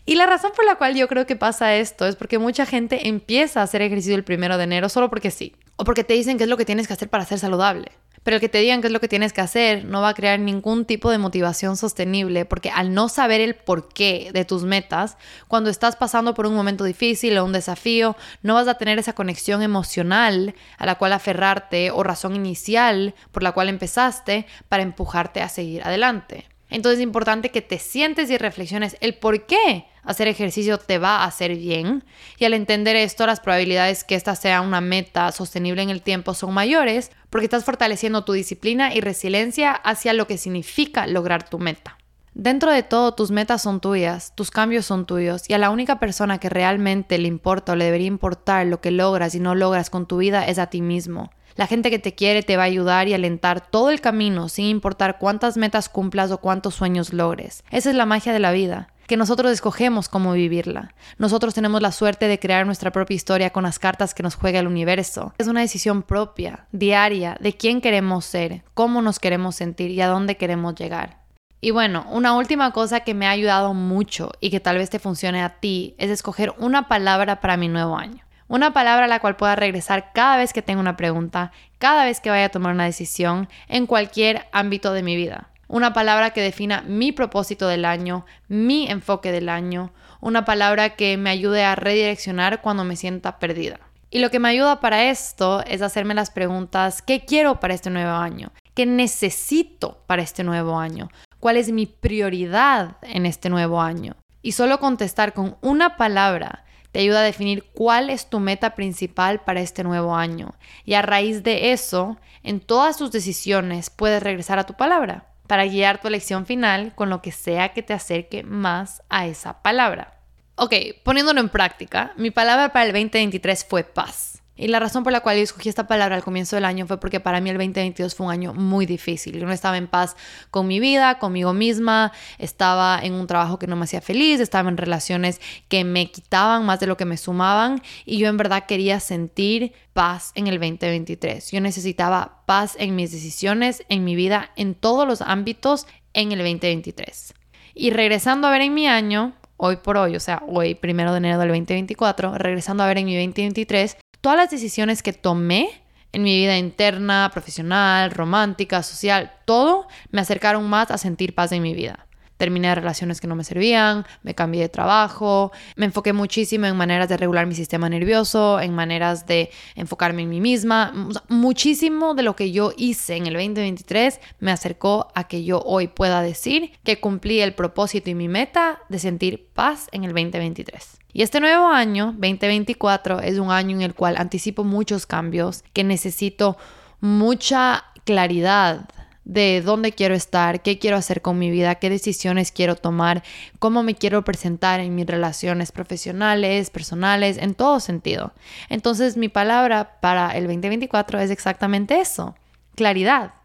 Y 0.06 0.16
la 0.16 0.26
razón 0.26 0.52
por 0.56 0.66
la 0.66 0.76
cual 0.76 0.96
yo 0.96 1.08
creo 1.08 1.26
que 1.26 1.36
pasa 1.36 1.76
esto 1.76 2.06
es 2.06 2.16
porque 2.16 2.38
mucha 2.38 2.66
gente 2.66 3.08
empieza 3.08 3.62
a 3.62 3.64
hacer 3.64 3.82
ejercicio 3.82 4.16
el 4.16 4.24
primero 4.24 4.58
de 4.58 4.66
enero 4.66 4.90
solo 4.90 5.10
porque 5.10 5.32
sí. 5.32 5.56
O 5.76 5.86
porque 5.86 6.04
te 6.04 6.14
dicen 6.14 6.38
que 6.38 6.44
es 6.44 6.50
lo 6.50 6.58
que 6.58 6.66
tienes 6.66 6.88
que 6.88 6.94
hacer 6.94 7.10
para 7.10 7.26
ser 7.26 7.40
saludable. 7.40 7.92
Pero 8.24 8.36
el 8.36 8.42
que 8.42 8.48
te 8.48 8.60
digan 8.60 8.80
qué 8.80 8.88
es 8.88 8.94
lo 8.94 9.02
que 9.02 9.10
tienes 9.10 9.34
que 9.34 9.42
hacer 9.42 9.84
no 9.84 10.02
va 10.02 10.10
a 10.10 10.14
crear 10.14 10.40
ningún 10.40 10.86
tipo 10.86 11.12
de 11.12 11.18
motivación 11.18 11.76
sostenible 11.76 12.46
porque 12.46 12.70
al 12.70 12.94
no 12.94 13.10
saber 13.10 13.42
el 13.42 13.54
porqué 13.54 14.32
de 14.34 14.46
tus 14.46 14.64
metas, 14.64 15.18
cuando 15.50 15.70
estás 15.70 15.98
pasando 15.98 16.34
por 16.34 16.46
un 16.46 16.56
momento 16.56 16.86
difícil 16.86 17.38
o 17.38 17.44
un 17.44 17.52
desafío, 17.52 18.16
no 18.42 18.54
vas 18.54 18.70
a 18.70 18.76
tener 18.76 18.98
esa 18.98 19.14
conexión 19.14 19.62
emocional 19.62 20.56
a 20.78 20.86
la 20.86 20.96
cual 20.96 21.12
aferrarte 21.12 21.92
o 21.92 22.02
razón 22.02 22.38
inicial 22.38 23.14
por 23.34 23.44
la 23.44 23.52
cual 23.52 23.68
empezaste 23.68 24.46
para 24.70 24.84
empujarte 24.84 25.42
a 25.42 25.50
seguir 25.50 25.84
adelante. 25.84 26.53
Entonces 26.74 27.00
es 27.00 27.04
importante 27.04 27.52
que 27.52 27.62
te 27.62 27.78
sientes 27.78 28.32
y 28.32 28.38
reflexiones 28.38 28.98
el 29.00 29.14
por 29.14 29.46
qué 29.46 29.86
hacer 30.02 30.28
ejercicio 30.28 30.80
te 30.80 30.98
va 30.98 31.18
a 31.18 31.26
hacer 31.26 31.56
bien. 31.56 32.04
Y 32.40 32.46
al 32.46 32.56
entender 32.56 32.96
esto, 32.96 33.28
las 33.28 33.40
probabilidades 33.40 34.04
que 34.04 34.16
esta 34.16 34.36
sea 34.36 34.62
una 34.62 34.82
meta 34.82 35.32
sostenible 35.32 35.84
en 35.84 35.92
el 35.92 36.02
tiempo 36.02 36.34
son 36.34 36.52
mayores 36.52 37.12
porque 37.30 37.46
estás 37.46 37.64
fortaleciendo 37.64 38.26
tu 38.26 38.34
disciplina 38.34 38.92
y 38.94 39.02
resiliencia 39.02 39.72
hacia 39.72 40.14
lo 40.14 40.26
que 40.26 40.40
significa 40.40 41.06
lograr 41.06 41.48
tu 41.48 41.60
meta. 41.60 42.00
Dentro 42.34 42.72
de 42.72 42.82
todo, 42.82 43.14
tus 43.14 43.30
metas 43.30 43.62
son 43.62 43.80
tuyas, 43.80 44.34
tus 44.34 44.50
cambios 44.50 44.88
son 44.88 45.06
tuyos, 45.06 45.48
y 45.48 45.54
a 45.54 45.60
la 45.60 45.70
única 45.70 46.00
persona 46.00 46.40
que 46.40 46.50
realmente 46.50 47.20
le 47.20 47.28
importa 47.28 47.74
o 47.74 47.76
le 47.76 47.86
debería 47.86 48.08
importar 48.08 48.66
lo 48.66 48.82
que 48.82 48.90
logras 48.90 49.36
y 49.36 49.40
no 49.40 49.54
logras 49.54 49.92
con 49.92 50.08
tu 50.08 50.18
vida 50.18 50.48
es 50.48 50.58
a 50.58 50.66
ti 50.68 50.82
mismo. 50.82 51.30
La 51.56 51.68
gente 51.68 51.90
que 51.90 52.00
te 52.00 52.16
quiere 52.16 52.44
te 52.44 52.58
va 52.58 52.64
a 52.64 52.68
ayudar 52.68 53.08
y 53.08 53.14
alentar 53.14 53.62
todo 53.70 53.90
el 53.90 54.02
camino 54.02 54.50
sin 54.50 54.66
importar 54.66 55.18
cuántas 55.20 55.58
metas 55.58 55.90
cumplas 55.90 56.32
o 56.32 56.40
cuántos 56.40 56.76
sueños 56.76 57.14
logres. 57.14 57.64
Esa 57.72 57.90
es 57.90 57.96
la 57.96 58.06
magia 58.06 58.34
de 58.34 58.40
la 58.40 58.52
vida 58.52 58.90
que 59.08 59.18
nosotros 59.18 59.52
escogemos 59.52 60.10
cómo 60.10 60.34
vivirla. 60.34 60.94
Nosotros 61.18 61.54
tenemos 61.54 61.82
la 61.82 61.92
suerte 61.92 62.28
de 62.28 62.40
crear 62.40 62.66
nuestra 62.66 62.92
propia 62.92 63.16
historia 63.16 63.50
con 63.52 63.64
las 63.64 63.80
cartas 63.80 64.14
que 64.14 64.24
nos 64.24 64.36
juega 64.36 64.60
el 64.60 64.68
universo. 64.68 65.34
Es 65.38 65.48
una 65.48 65.62
decisión 65.62 66.04
propia, 66.04 66.68
diaria, 66.72 67.38
de 67.40 67.56
quién 67.56 67.82
queremos 67.82 68.26
ser, 68.26 68.64
cómo 68.74 69.02
nos 69.02 69.20
queremos 69.20 69.56
sentir 69.56 69.92
y 69.92 70.02
a 70.02 70.08
dónde 70.08 70.38
queremos 70.38 70.76
llegar. 70.76 71.24
Y 71.60 71.72
bueno, 71.72 72.06
una 72.12 72.36
última 72.36 72.72
cosa 72.72 73.02
que 73.02 73.14
me 73.14 73.26
ha 73.26 73.32
ayudado 73.32 73.74
mucho 73.74 74.32
y 74.42 74.50
que 74.50 74.60
tal 74.60 74.78
vez 74.78 74.90
te 74.90 75.00
funcione 75.00 75.42
a 75.42 75.60
ti 75.60 75.96
es 75.98 76.10
escoger 76.10 76.54
una 76.58 76.88
palabra 76.90 77.40
para 77.40 77.56
mi 77.56 77.70
nuevo 77.70 77.98
año. 77.98 78.26
Una 78.54 78.72
palabra 78.72 79.06
a 79.06 79.08
la 79.08 79.20
cual 79.20 79.36
pueda 79.36 79.56
regresar 79.56 80.12
cada 80.14 80.38
vez 80.38 80.54
que 80.54 80.62
tenga 80.62 80.80
una 80.80 80.96
pregunta, 80.96 81.52
cada 81.80 82.06
vez 82.06 82.20
que 82.20 82.30
vaya 82.30 82.46
a 82.46 82.50
tomar 82.50 82.76
una 82.76 82.86
decisión 82.86 83.50
en 83.68 83.88
cualquier 83.88 84.46
ámbito 84.52 84.94
de 84.94 85.02
mi 85.02 85.16
vida. 85.16 85.50
Una 85.68 85.92
palabra 85.92 86.34
que 86.34 86.42
defina 86.42 86.84
mi 86.86 87.12
propósito 87.12 87.68
del 87.68 87.84
año, 87.84 88.28
mi 88.50 88.88
enfoque 88.88 89.32
del 89.32 89.50
año. 89.50 89.92
Una 90.22 90.46
palabra 90.46 90.92
que 90.92 91.18
me 91.18 91.32
ayude 91.32 91.64
a 91.64 91.74
redireccionar 91.74 92.62
cuando 92.62 92.84
me 92.84 92.96
sienta 92.96 93.40
perdida. 93.40 93.80
Y 94.12 94.20
lo 94.20 94.30
que 94.30 94.38
me 94.38 94.50
ayuda 94.50 94.80
para 94.80 95.06
esto 95.10 95.64
es 95.66 95.82
hacerme 95.82 96.14
las 96.14 96.30
preguntas, 96.30 97.02
¿qué 97.02 97.26
quiero 97.26 97.60
para 97.60 97.74
este 97.74 97.90
nuevo 97.90 98.12
año? 98.12 98.52
¿Qué 98.76 98.86
necesito 98.86 100.04
para 100.06 100.22
este 100.22 100.44
nuevo 100.44 100.78
año? 100.78 101.10
¿Cuál 101.40 101.58
es 101.58 101.72
mi 101.72 101.88
prioridad 101.88 102.98
en 103.02 103.26
este 103.26 103.50
nuevo 103.50 103.82
año? 103.82 104.16
Y 104.44 104.52
solo 104.52 104.80
contestar 104.80 105.34
con 105.34 105.58
una 105.62 105.98
palabra 105.98 106.64
te 106.94 107.00
ayuda 107.00 107.22
a 107.22 107.24
definir 107.24 107.64
cuál 107.74 108.12
es 108.12 108.30
tu 108.30 108.40
meta 108.40 108.76
principal 108.76 109.42
para 109.42 109.62
este 109.62 109.84
nuevo 109.84 110.16
año. 110.16 110.54
Y 110.86 110.94
a 110.94 111.02
raíz 111.02 111.42
de 111.42 111.72
eso, 111.72 112.18
en 112.44 112.60
todas 112.60 112.98
tus 112.98 113.12
decisiones 113.12 113.90
puedes 113.90 114.22
regresar 114.22 114.60
a 114.60 114.68
tu 114.68 114.76
palabra 114.76 115.26
para 115.48 115.66
guiar 115.66 116.00
tu 116.00 116.08
elección 116.08 116.46
final 116.46 116.94
con 116.94 117.10
lo 117.10 117.24
que 117.24 117.32
sea 117.32 117.74
que 117.74 117.82
te 117.82 117.94
acerque 117.94 118.44
más 118.44 119.02
a 119.10 119.26
esa 119.26 119.64
palabra. 119.64 120.20
Ok, 120.56 120.76
poniéndolo 121.04 121.40
en 121.40 121.50
práctica, 121.50 122.14
mi 122.16 122.30
palabra 122.30 122.72
para 122.72 122.86
el 122.86 122.92
2023 122.92 123.66
fue 123.66 123.84
paz. 123.84 124.43
Y 124.56 124.68
la 124.68 124.80
razón 124.80 125.04
por 125.04 125.12
la 125.12 125.22
cual 125.22 125.38
yo 125.38 125.44
escogí 125.44 125.70
esta 125.70 125.88
palabra 125.88 126.16
al 126.16 126.24
comienzo 126.24 126.56
del 126.56 126.66
año 126.66 126.86
fue 126.86 127.00
porque 127.00 127.20
para 127.20 127.42
mí 127.42 127.50
el 127.50 127.58
2022 127.58 128.14
fue 128.14 128.28
un 128.28 128.32
año 128.32 128.54
muy 128.54 128.86
difícil. 128.86 129.40
Yo 129.40 129.46
no 129.48 129.52
estaba 129.52 129.78
en 129.78 129.88
paz 129.88 130.16
con 130.52 130.68
mi 130.68 130.80
vida, 130.80 131.18
conmigo 131.18 131.54
misma, 131.54 132.12
estaba 132.38 133.00
en 133.02 133.14
un 133.14 133.26
trabajo 133.26 133.58
que 133.58 133.66
no 133.66 133.76
me 133.76 133.86
hacía 133.86 134.02
feliz, 134.02 134.40
estaba 134.40 134.70
en 134.70 134.78
relaciones 134.78 135.42
que 135.70 135.84
me 135.84 136.12
quitaban 136.12 136.66
más 136.66 136.80
de 136.80 136.88
lo 136.88 136.98
que 136.98 137.06
me 137.06 137.18
sumaban 137.18 137.82
y 138.06 138.20
yo 138.20 138.28
en 138.28 138.38
verdad 138.38 138.66
quería 138.68 139.00
sentir 139.00 139.74
paz 139.94 140.32
en 140.36 140.46
el 140.48 140.60
2023. 140.60 141.52
Yo 141.52 141.60
necesitaba 141.60 142.44
paz 142.46 142.76
en 142.78 142.96
mis 142.96 143.12
decisiones, 143.12 143.84
en 143.90 144.04
mi 144.04 144.16
vida, 144.16 144.52
en 144.56 144.76
todos 144.76 145.08
los 145.08 145.22
ámbitos 145.22 145.88
en 146.14 146.32
el 146.32 146.40
2023. 146.40 147.34
Y 147.74 147.90
regresando 147.90 148.48
a 148.48 148.52
ver 148.52 148.62
en 148.62 148.76
mi 148.76 148.88
año, 148.88 149.34
hoy 149.58 149.78
por 149.78 149.98
hoy, 149.98 150.16
o 150.16 150.20
sea, 150.20 150.44
hoy, 150.48 150.76
primero 150.76 151.12
de 151.12 151.18
enero 151.18 151.40
del 151.40 151.50
2024, 151.50 152.38
regresando 152.38 152.84
a 152.84 152.88
ver 152.88 153.00
en 153.00 153.06
mi 153.06 153.16
2023, 153.16 153.98
todas 154.24 154.38
las 154.38 154.50
decisiones 154.50 155.04
que 155.04 155.12
tomé 155.12 155.70
en 156.14 156.24
mi 156.24 156.34
vida 156.38 156.58
interna, 156.58 157.30
profesional, 157.34 158.10
romántica, 158.10 158.82
social, 158.82 159.34
todo 159.44 159.88
me 160.12 160.22
acercaron 160.22 160.70
más 160.70 160.92
a 160.92 160.98
sentir 160.98 161.36
paz 161.36 161.52
en 161.52 161.62
mi 161.62 161.74
vida 161.74 162.08
terminé 162.38 162.76
relaciones 162.76 163.22
que 163.22 163.28
no 163.28 163.36
me 163.36 163.46
servían, 163.46 164.06
me 164.22 164.36
cambié 164.36 164.64
de 164.64 164.70
trabajo, 164.70 165.54
me 165.78 165.86
enfoqué 165.86 166.12
muchísimo 166.12 166.66
en 166.66 166.76
maneras 166.76 167.08
de 167.08 167.16
regular 167.16 167.46
mi 167.46 167.56
sistema 167.56 167.88
nervioso, 167.88 168.60
en 168.60 168.74
maneras 168.74 169.26
de 169.28 169.50
enfocarme 169.76 170.24
en 170.24 170.30
mí 170.30 170.42
misma. 170.42 170.92
Muchísimo 171.30 172.16
de 172.16 172.24
lo 172.24 172.36
que 172.36 172.52
yo 172.52 172.74
hice 172.76 173.16
en 173.16 173.28
el 173.28 173.34
2023 173.36 174.20
me 174.40 174.52
acercó 174.52 175.08
a 175.16 175.30
que 175.30 175.46
yo 175.46 175.62
hoy 175.62 175.88
pueda 175.88 176.22
decir 176.22 176.74
que 176.84 177.00
cumplí 177.00 177.40
el 177.40 177.54
propósito 177.54 178.10
y 178.10 178.16
mi 178.16 178.28
meta 178.28 178.82
de 178.90 179.00
sentir 179.00 179.48
paz 179.54 179.88
en 179.94 180.04
el 180.04 180.12
2023. 180.12 181.03
Y 181.16 181.22
este 181.22 181.40
nuevo 181.40 181.68
año, 181.68 182.08
2024, 182.18 183.20
es 183.20 183.38
un 183.38 183.52
año 183.52 183.76
en 183.76 183.84
el 183.84 183.94
cual 183.94 184.16
anticipo 184.18 184.64
muchos 184.64 185.06
cambios, 185.06 185.64
que 185.72 185.84
necesito 185.84 186.58
mucha 187.02 187.86
claridad 188.04 188.90
de 189.24 189.62
dónde 189.62 189.92
quiero 189.92 190.16
estar, 190.16 190.64
qué 190.64 190.80
quiero 190.80 190.98
hacer 190.98 191.22
con 191.22 191.38
mi 191.38 191.52
vida, 191.52 191.76
qué 191.76 191.92
decisiones 191.92 192.52
quiero 192.52 192.76
tomar, 192.76 193.22
cómo 193.60 193.84
me 193.84 193.94
quiero 193.94 194.24
presentar 194.24 194.80
en 194.80 194.96
mis 194.96 195.06
relaciones 195.06 195.72
profesionales, 195.72 196.72
personales, 196.72 197.38
en 197.38 197.54
todo 197.54 197.80
sentido. 197.80 198.34
Entonces 198.70 199.16
mi 199.16 199.30
palabra 199.30 200.00
para 200.02 200.32
el 200.32 200.48
2024 200.48 201.20
es 201.20 201.30
exactamente 201.30 202.02
eso, 202.02 202.36
claridad, 202.76 203.36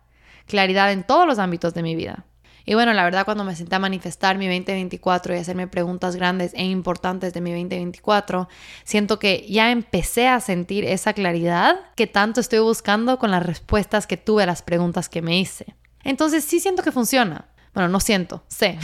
claridad 0.47 0.91
en 0.91 1.05
todos 1.05 1.27
los 1.27 1.39
ámbitos 1.39 1.75
de 1.75 1.83
mi 1.83 1.95
vida. 1.95 2.25
Y 2.69 2.75
bueno, 2.75 2.93
la 2.93 3.03
verdad 3.03 3.25
cuando 3.25 3.45
me 3.45 3.57
senté 3.57 3.77
a 3.77 3.79
manifestar 3.79 4.37
mi 4.37 4.47
2024 4.47 5.35
y 5.35 5.39
hacerme 5.39 5.69
preguntas 5.69 6.17
grandes 6.17 6.53
e 6.53 6.67
importantes 6.67 7.33
de 7.33 7.41
mi 7.41 7.51
2024, 7.53 8.47
siento 8.85 9.19
que 9.19 9.47
ya 9.49 9.71
empecé 9.71 10.29
a 10.29 10.39
sentir 10.41 10.85
esa 10.85 11.15
claridad 11.15 11.81
que 11.97 12.07
tanto 12.07 12.43
estoy 12.43 12.59
buscando 12.59 13.19
con 13.19 13.31
las 13.31 13.43
respuestas 13.43 14.07
que 14.07 14.19
tuve 14.19 14.43
a 14.43 14.47
las 14.47 14.61
preguntas 14.61 15.09
que 15.09 15.23
me 15.23 15.39
hice. 15.39 15.77
Entonces 16.05 16.45
sí 16.45 16.61
siento 16.61 16.83
que 16.83 16.93
funciona. 16.93 17.49
Bueno, 17.73 17.89
no 17.89 18.01
siento, 18.01 18.45
sé. 18.49 18.79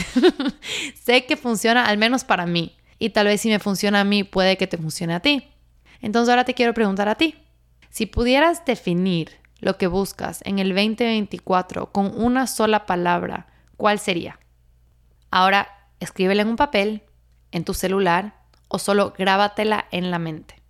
sé 1.04 1.26
que 1.26 1.36
funciona 1.36 1.84
al 1.84 1.98
menos 1.98 2.24
para 2.24 2.46
mí. 2.46 2.78
Y 2.98 3.10
tal 3.10 3.26
vez 3.26 3.42
si 3.42 3.50
me 3.50 3.58
funciona 3.58 4.00
a 4.00 4.04
mí, 4.04 4.24
puede 4.24 4.56
que 4.56 4.66
te 4.66 4.78
funcione 4.78 5.12
a 5.12 5.20
ti. 5.20 5.50
Entonces 6.00 6.30
ahora 6.30 6.46
te 6.46 6.54
quiero 6.54 6.72
preguntar 6.72 7.10
a 7.10 7.16
ti. 7.16 7.34
Si 7.90 8.06
pudieras 8.06 8.64
definir 8.64 9.32
lo 9.60 9.76
que 9.76 9.88
buscas 9.88 10.40
en 10.46 10.58
el 10.58 10.70
2024 10.70 11.92
con 11.92 12.18
una 12.18 12.46
sola 12.46 12.86
palabra, 12.86 13.48
¿cuál 13.84 13.98
sería? 13.98 14.40
Ahora 15.30 15.68
escríbela 16.00 16.40
en 16.40 16.48
un 16.48 16.56
papel, 16.56 17.02
en 17.52 17.64
tu 17.64 17.74
celular 17.74 18.34
o 18.68 18.78
solo 18.78 19.12
grábatela 19.18 19.88
en 19.90 20.10
la 20.10 20.18
mente. 20.18 20.62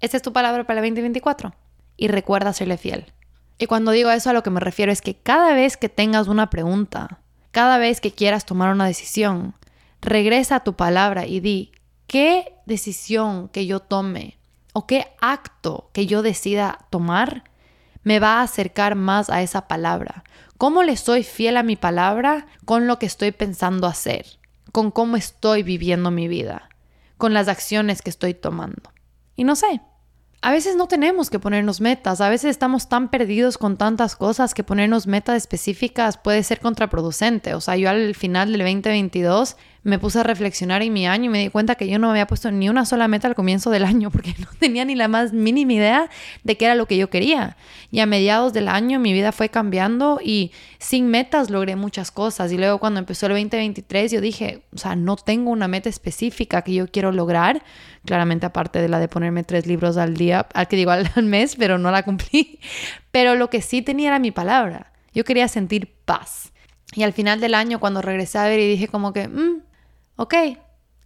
Esta 0.00 0.16
es 0.16 0.22
tu 0.22 0.32
palabra 0.32 0.64
para 0.64 0.80
el 0.80 0.86
2024 0.86 1.52
y 1.98 2.08
recuerda 2.08 2.54
serle 2.54 2.78
fiel. 2.78 3.12
Y 3.58 3.66
cuando 3.66 3.90
digo 3.90 4.10
eso 4.10 4.30
a 4.30 4.32
lo 4.32 4.42
que 4.42 4.48
me 4.48 4.60
refiero 4.60 4.90
es 4.90 5.02
que 5.02 5.14
cada 5.14 5.52
vez 5.52 5.76
que 5.76 5.90
tengas 5.90 6.26
una 6.26 6.48
pregunta, 6.48 7.20
cada 7.50 7.76
vez 7.76 8.00
que 8.00 8.12
quieras 8.12 8.46
tomar 8.46 8.72
una 8.72 8.86
decisión, 8.86 9.54
regresa 10.00 10.56
a 10.56 10.64
tu 10.64 10.72
palabra 10.72 11.26
y 11.26 11.40
di, 11.40 11.72
¿qué 12.06 12.54
decisión 12.64 13.50
que 13.50 13.66
yo 13.66 13.80
tome 13.80 14.38
o 14.72 14.86
qué 14.86 15.08
acto 15.20 15.90
que 15.92 16.06
yo 16.06 16.22
decida 16.22 16.78
tomar 16.88 17.44
me 18.04 18.20
va 18.20 18.38
a 18.38 18.42
acercar 18.44 18.94
más 18.94 19.28
a 19.28 19.42
esa 19.42 19.68
palabra? 19.68 20.24
¿Cómo 20.58 20.82
le 20.82 20.96
soy 20.96 21.22
fiel 21.22 21.56
a 21.56 21.62
mi 21.62 21.76
palabra 21.76 22.48
con 22.64 22.88
lo 22.88 22.98
que 22.98 23.06
estoy 23.06 23.30
pensando 23.30 23.86
hacer? 23.86 24.26
Con 24.72 24.90
cómo 24.90 25.16
estoy 25.16 25.62
viviendo 25.62 26.10
mi 26.10 26.26
vida, 26.26 26.68
con 27.16 27.32
las 27.32 27.46
acciones 27.46 28.02
que 28.02 28.10
estoy 28.10 28.34
tomando. 28.34 28.92
Y 29.36 29.44
no 29.44 29.54
sé, 29.54 29.80
a 30.42 30.50
veces 30.50 30.74
no 30.74 30.88
tenemos 30.88 31.30
que 31.30 31.38
ponernos 31.38 31.80
metas, 31.80 32.20
a 32.20 32.28
veces 32.28 32.50
estamos 32.50 32.88
tan 32.88 33.08
perdidos 33.08 33.56
con 33.56 33.76
tantas 33.76 34.16
cosas 34.16 34.52
que 34.52 34.64
ponernos 34.64 35.06
metas 35.06 35.36
específicas 35.36 36.16
puede 36.16 36.42
ser 36.42 36.58
contraproducente. 36.58 37.54
O 37.54 37.60
sea, 37.60 37.76
yo 37.76 37.88
al 37.88 38.16
final 38.16 38.50
del 38.50 38.62
2022 38.62 39.56
me 39.82 39.98
puse 39.98 40.20
a 40.20 40.22
reflexionar 40.22 40.82
en 40.82 40.92
mi 40.92 41.06
año 41.06 41.26
y 41.26 41.28
me 41.28 41.38
di 41.38 41.48
cuenta 41.48 41.74
que 41.76 41.88
yo 41.88 41.98
no 41.98 42.08
me 42.08 42.12
había 42.12 42.26
puesto 42.26 42.50
ni 42.50 42.68
una 42.68 42.84
sola 42.84 43.08
meta 43.08 43.28
al 43.28 43.34
comienzo 43.34 43.70
del 43.70 43.84
año 43.84 44.10
porque 44.12 44.34
no 44.38 44.48
tenía 44.58 44.84
ni 44.84 44.94
la 44.94 45.08
más 45.08 45.32
mínima 45.32 45.72
idea 45.72 46.10
de 46.44 46.56
qué 46.56 46.66
era 46.66 46.74
lo 46.74 46.86
que 46.86 46.96
yo 46.96 47.10
quería. 47.10 47.56
Y 47.90 48.00
a 48.00 48.06
mediados 48.06 48.52
del 48.52 48.68
año 48.68 48.98
mi 48.98 49.12
vida 49.12 49.32
fue 49.32 49.48
cambiando 49.48 50.20
y 50.22 50.52
sin 50.78 51.08
metas 51.08 51.50
logré 51.50 51.76
muchas 51.76 52.10
cosas. 52.10 52.52
Y 52.52 52.58
luego 52.58 52.78
cuando 52.78 53.00
empezó 53.00 53.26
el 53.26 53.32
2023 53.32 54.12
yo 54.12 54.20
dije, 54.20 54.62
o 54.74 54.78
sea, 54.78 54.96
no 54.96 55.16
tengo 55.16 55.50
una 55.50 55.68
meta 55.68 55.88
específica 55.88 56.62
que 56.62 56.74
yo 56.74 56.90
quiero 56.90 57.12
lograr. 57.12 57.62
Claramente 58.04 58.46
aparte 58.46 58.80
de 58.80 58.88
la 58.88 58.98
de 58.98 59.08
ponerme 59.08 59.44
tres 59.44 59.66
libros 59.66 59.96
al 59.96 60.16
día, 60.16 60.46
al 60.54 60.68
que 60.68 60.76
digo 60.76 60.90
al 60.90 61.24
mes, 61.24 61.56
pero 61.56 61.78
no 61.78 61.90
la 61.90 62.02
cumplí. 62.02 62.60
Pero 63.10 63.34
lo 63.34 63.50
que 63.50 63.62
sí 63.62 63.82
tenía 63.82 64.08
era 64.08 64.18
mi 64.18 64.30
palabra. 64.30 64.92
Yo 65.14 65.24
quería 65.24 65.48
sentir 65.48 65.94
paz. 66.04 66.52
Y 66.94 67.02
al 67.02 67.12
final 67.12 67.40
del 67.40 67.54
año, 67.54 67.80
cuando 67.80 68.02
regresé 68.02 68.38
a 68.38 68.46
ver 68.46 68.60
y 68.60 68.68
dije 68.68 68.88
como 68.88 69.12
que, 69.12 69.28
mm, 69.28 69.62
ok, 70.18 70.34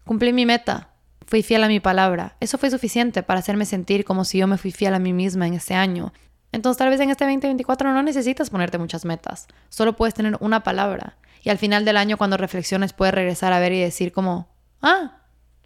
cumplí 0.05 0.33
mi 0.33 0.47
meta, 0.47 0.89
fui 1.27 1.43
fiel 1.43 1.63
a 1.63 1.69
mi 1.69 1.81
palabra. 1.81 2.37
Eso 2.41 2.57
fue 2.57 2.71
suficiente 2.71 3.23
para 3.23 3.41
hacerme 3.41 3.67
sentir 3.67 4.05
como 4.05 4.25
si 4.25 4.39
yo 4.39 4.47
me 4.47 4.57
fui 4.57 4.73
fiel 4.73 4.95
a 4.95 4.99
mí 4.99 5.13
misma 5.13 5.47
en 5.47 5.55
ese 5.55 5.75
año. 5.75 6.13
Entonces 6.51 6.79
tal 6.79 6.89
vez 6.89 6.99
en 7.01 7.11
este 7.11 7.25
2024 7.25 7.93
no 7.93 8.03
necesitas 8.03 8.49
ponerte 8.49 8.79
muchas 8.79 9.05
metas, 9.05 9.49
solo 9.69 9.97
puedes 9.97 10.15
tener 10.15 10.37
una 10.41 10.63
palabra. 10.63 11.19
Y 11.43 11.51
al 11.51 11.59
final 11.59 11.85
del 11.85 11.99
año 11.99 12.17
cuando 12.17 12.37
reflexiones 12.39 12.95
puedes 12.95 13.15
regresar 13.15 13.53
a 13.53 13.61
ver 13.61 13.73
y 13.73 13.81
decir 13.81 14.13
como, 14.13 14.49
ah, 14.81 15.19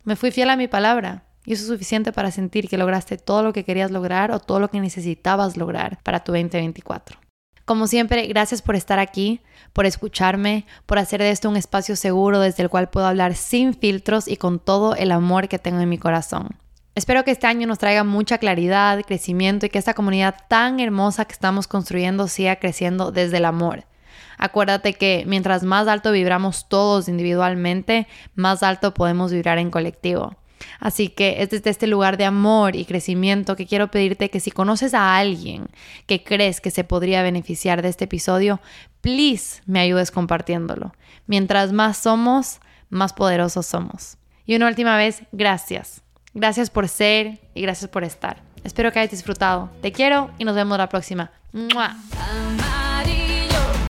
me 0.02 0.16
fui 0.16 0.32
fiel 0.32 0.50
a 0.50 0.56
mi 0.56 0.66
palabra. 0.66 1.22
Y 1.44 1.52
eso 1.52 1.62
es 1.62 1.68
suficiente 1.68 2.12
para 2.12 2.32
sentir 2.32 2.68
que 2.68 2.78
lograste 2.78 3.16
todo 3.16 3.44
lo 3.44 3.52
que 3.52 3.64
querías 3.64 3.92
lograr 3.92 4.32
o 4.32 4.40
todo 4.40 4.58
lo 4.58 4.70
que 4.70 4.80
necesitabas 4.80 5.56
lograr 5.56 6.00
para 6.02 6.24
tu 6.24 6.32
2024. 6.32 7.25
Como 7.66 7.88
siempre, 7.88 8.28
gracias 8.28 8.62
por 8.62 8.76
estar 8.76 9.00
aquí, 9.00 9.40
por 9.72 9.86
escucharme, 9.86 10.66
por 10.86 11.00
hacer 11.00 11.20
de 11.20 11.30
esto 11.30 11.48
un 11.50 11.56
espacio 11.56 11.96
seguro 11.96 12.38
desde 12.38 12.62
el 12.62 12.70
cual 12.70 12.88
puedo 12.88 13.08
hablar 13.08 13.34
sin 13.34 13.74
filtros 13.74 14.28
y 14.28 14.36
con 14.36 14.60
todo 14.60 14.94
el 14.94 15.10
amor 15.10 15.48
que 15.48 15.58
tengo 15.58 15.80
en 15.80 15.88
mi 15.88 15.98
corazón. 15.98 16.50
Espero 16.94 17.24
que 17.24 17.32
este 17.32 17.48
año 17.48 17.66
nos 17.66 17.80
traiga 17.80 18.04
mucha 18.04 18.38
claridad, 18.38 19.02
crecimiento 19.04 19.66
y 19.66 19.68
que 19.68 19.80
esta 19.80 19.94
comunidad 19.94 20.36
tan 20.48 20.78
hermosa 20.78 21.24
que 21.24 21.32
estamos 21.32 21.66
construyendo 21.66 22.28
siga 22.28 22.54
creciendo 22.56 23.10
desde 23.10 23.38
el 23.38 23.44
amor. 23.44 23.84
Acuérdate 24.38 24.94
que 24.94 25.24
mientras 25.26 25.64
más 25.64 25.88
alto 25.88 26.12
vibramos 26.12 26.68
todos 26.68 27.08
individualmente, 27.08 28.06
más 28.36 28.62
alto 28.62 28.94
podemos 28.94 29.32
vibrar 29.32 29.58
en 29.58 29.72
colectivo. 29.72 30.36
Así 30.78 31.08
que 31.08 31.42
es 31.42 31.50
desde 31.50 31.70
este 31.70 31.86
lugar 31.86 32.16
de 32.16 32.24
amor 32.24 32.76
y 32.76 32.84
crecimiento 32.84 33.56
que 33.56 33.66
quiero 33.66 33.90
pedirte 33.90 34.30
que 34.30 34.40
si 34.40 34.50
conoces 34.50 34.94
a 34.94 35.16
alguien 35.16 35.68
que 36.06 36.22
crees 36.22 36.60
que 36.60 36.70
se 36.70 36.84
podría 36.84 37.22
beneficiar 37.22 37.82
de 37.82 37.88
este 37.88 38.04
episodio, 38.04 38.60
please 39.00 39.62
me 39.66 39.80
ayudes 39.80 40.10
compartiéndolo. 40.10 40.94
Mientras 41.26 41.72
más 41.72 41.96
somos, 41.96 42.60
más 42.90 43.12
poderosos 43.12 43.66
somos. 43.66 44.18
Y 44.44 44.54
una 44.54 44.68
última 44.68 44.96
vez, 44.96 45.22
gracias. 45.32 46.02
Gracias 46.34 46.70
por 46.70 46.88
ser 46.88 47.40
y 47.54 47.62
gracias 47.62 47.90
por 47.90 48.04
estar. 48.04 48.42
Espero 48.62 48.92
que 48.92 48.98
hayas 48.98 49.10
disfrutado. 49.10 49.70
Te 49.80 49.92
quiero 49.92 50.30
y 50.38 50.44
nos 50.44 50.54
vemos 50.54 50.76
la 50.76 50.88
próxima. 50.88 51.30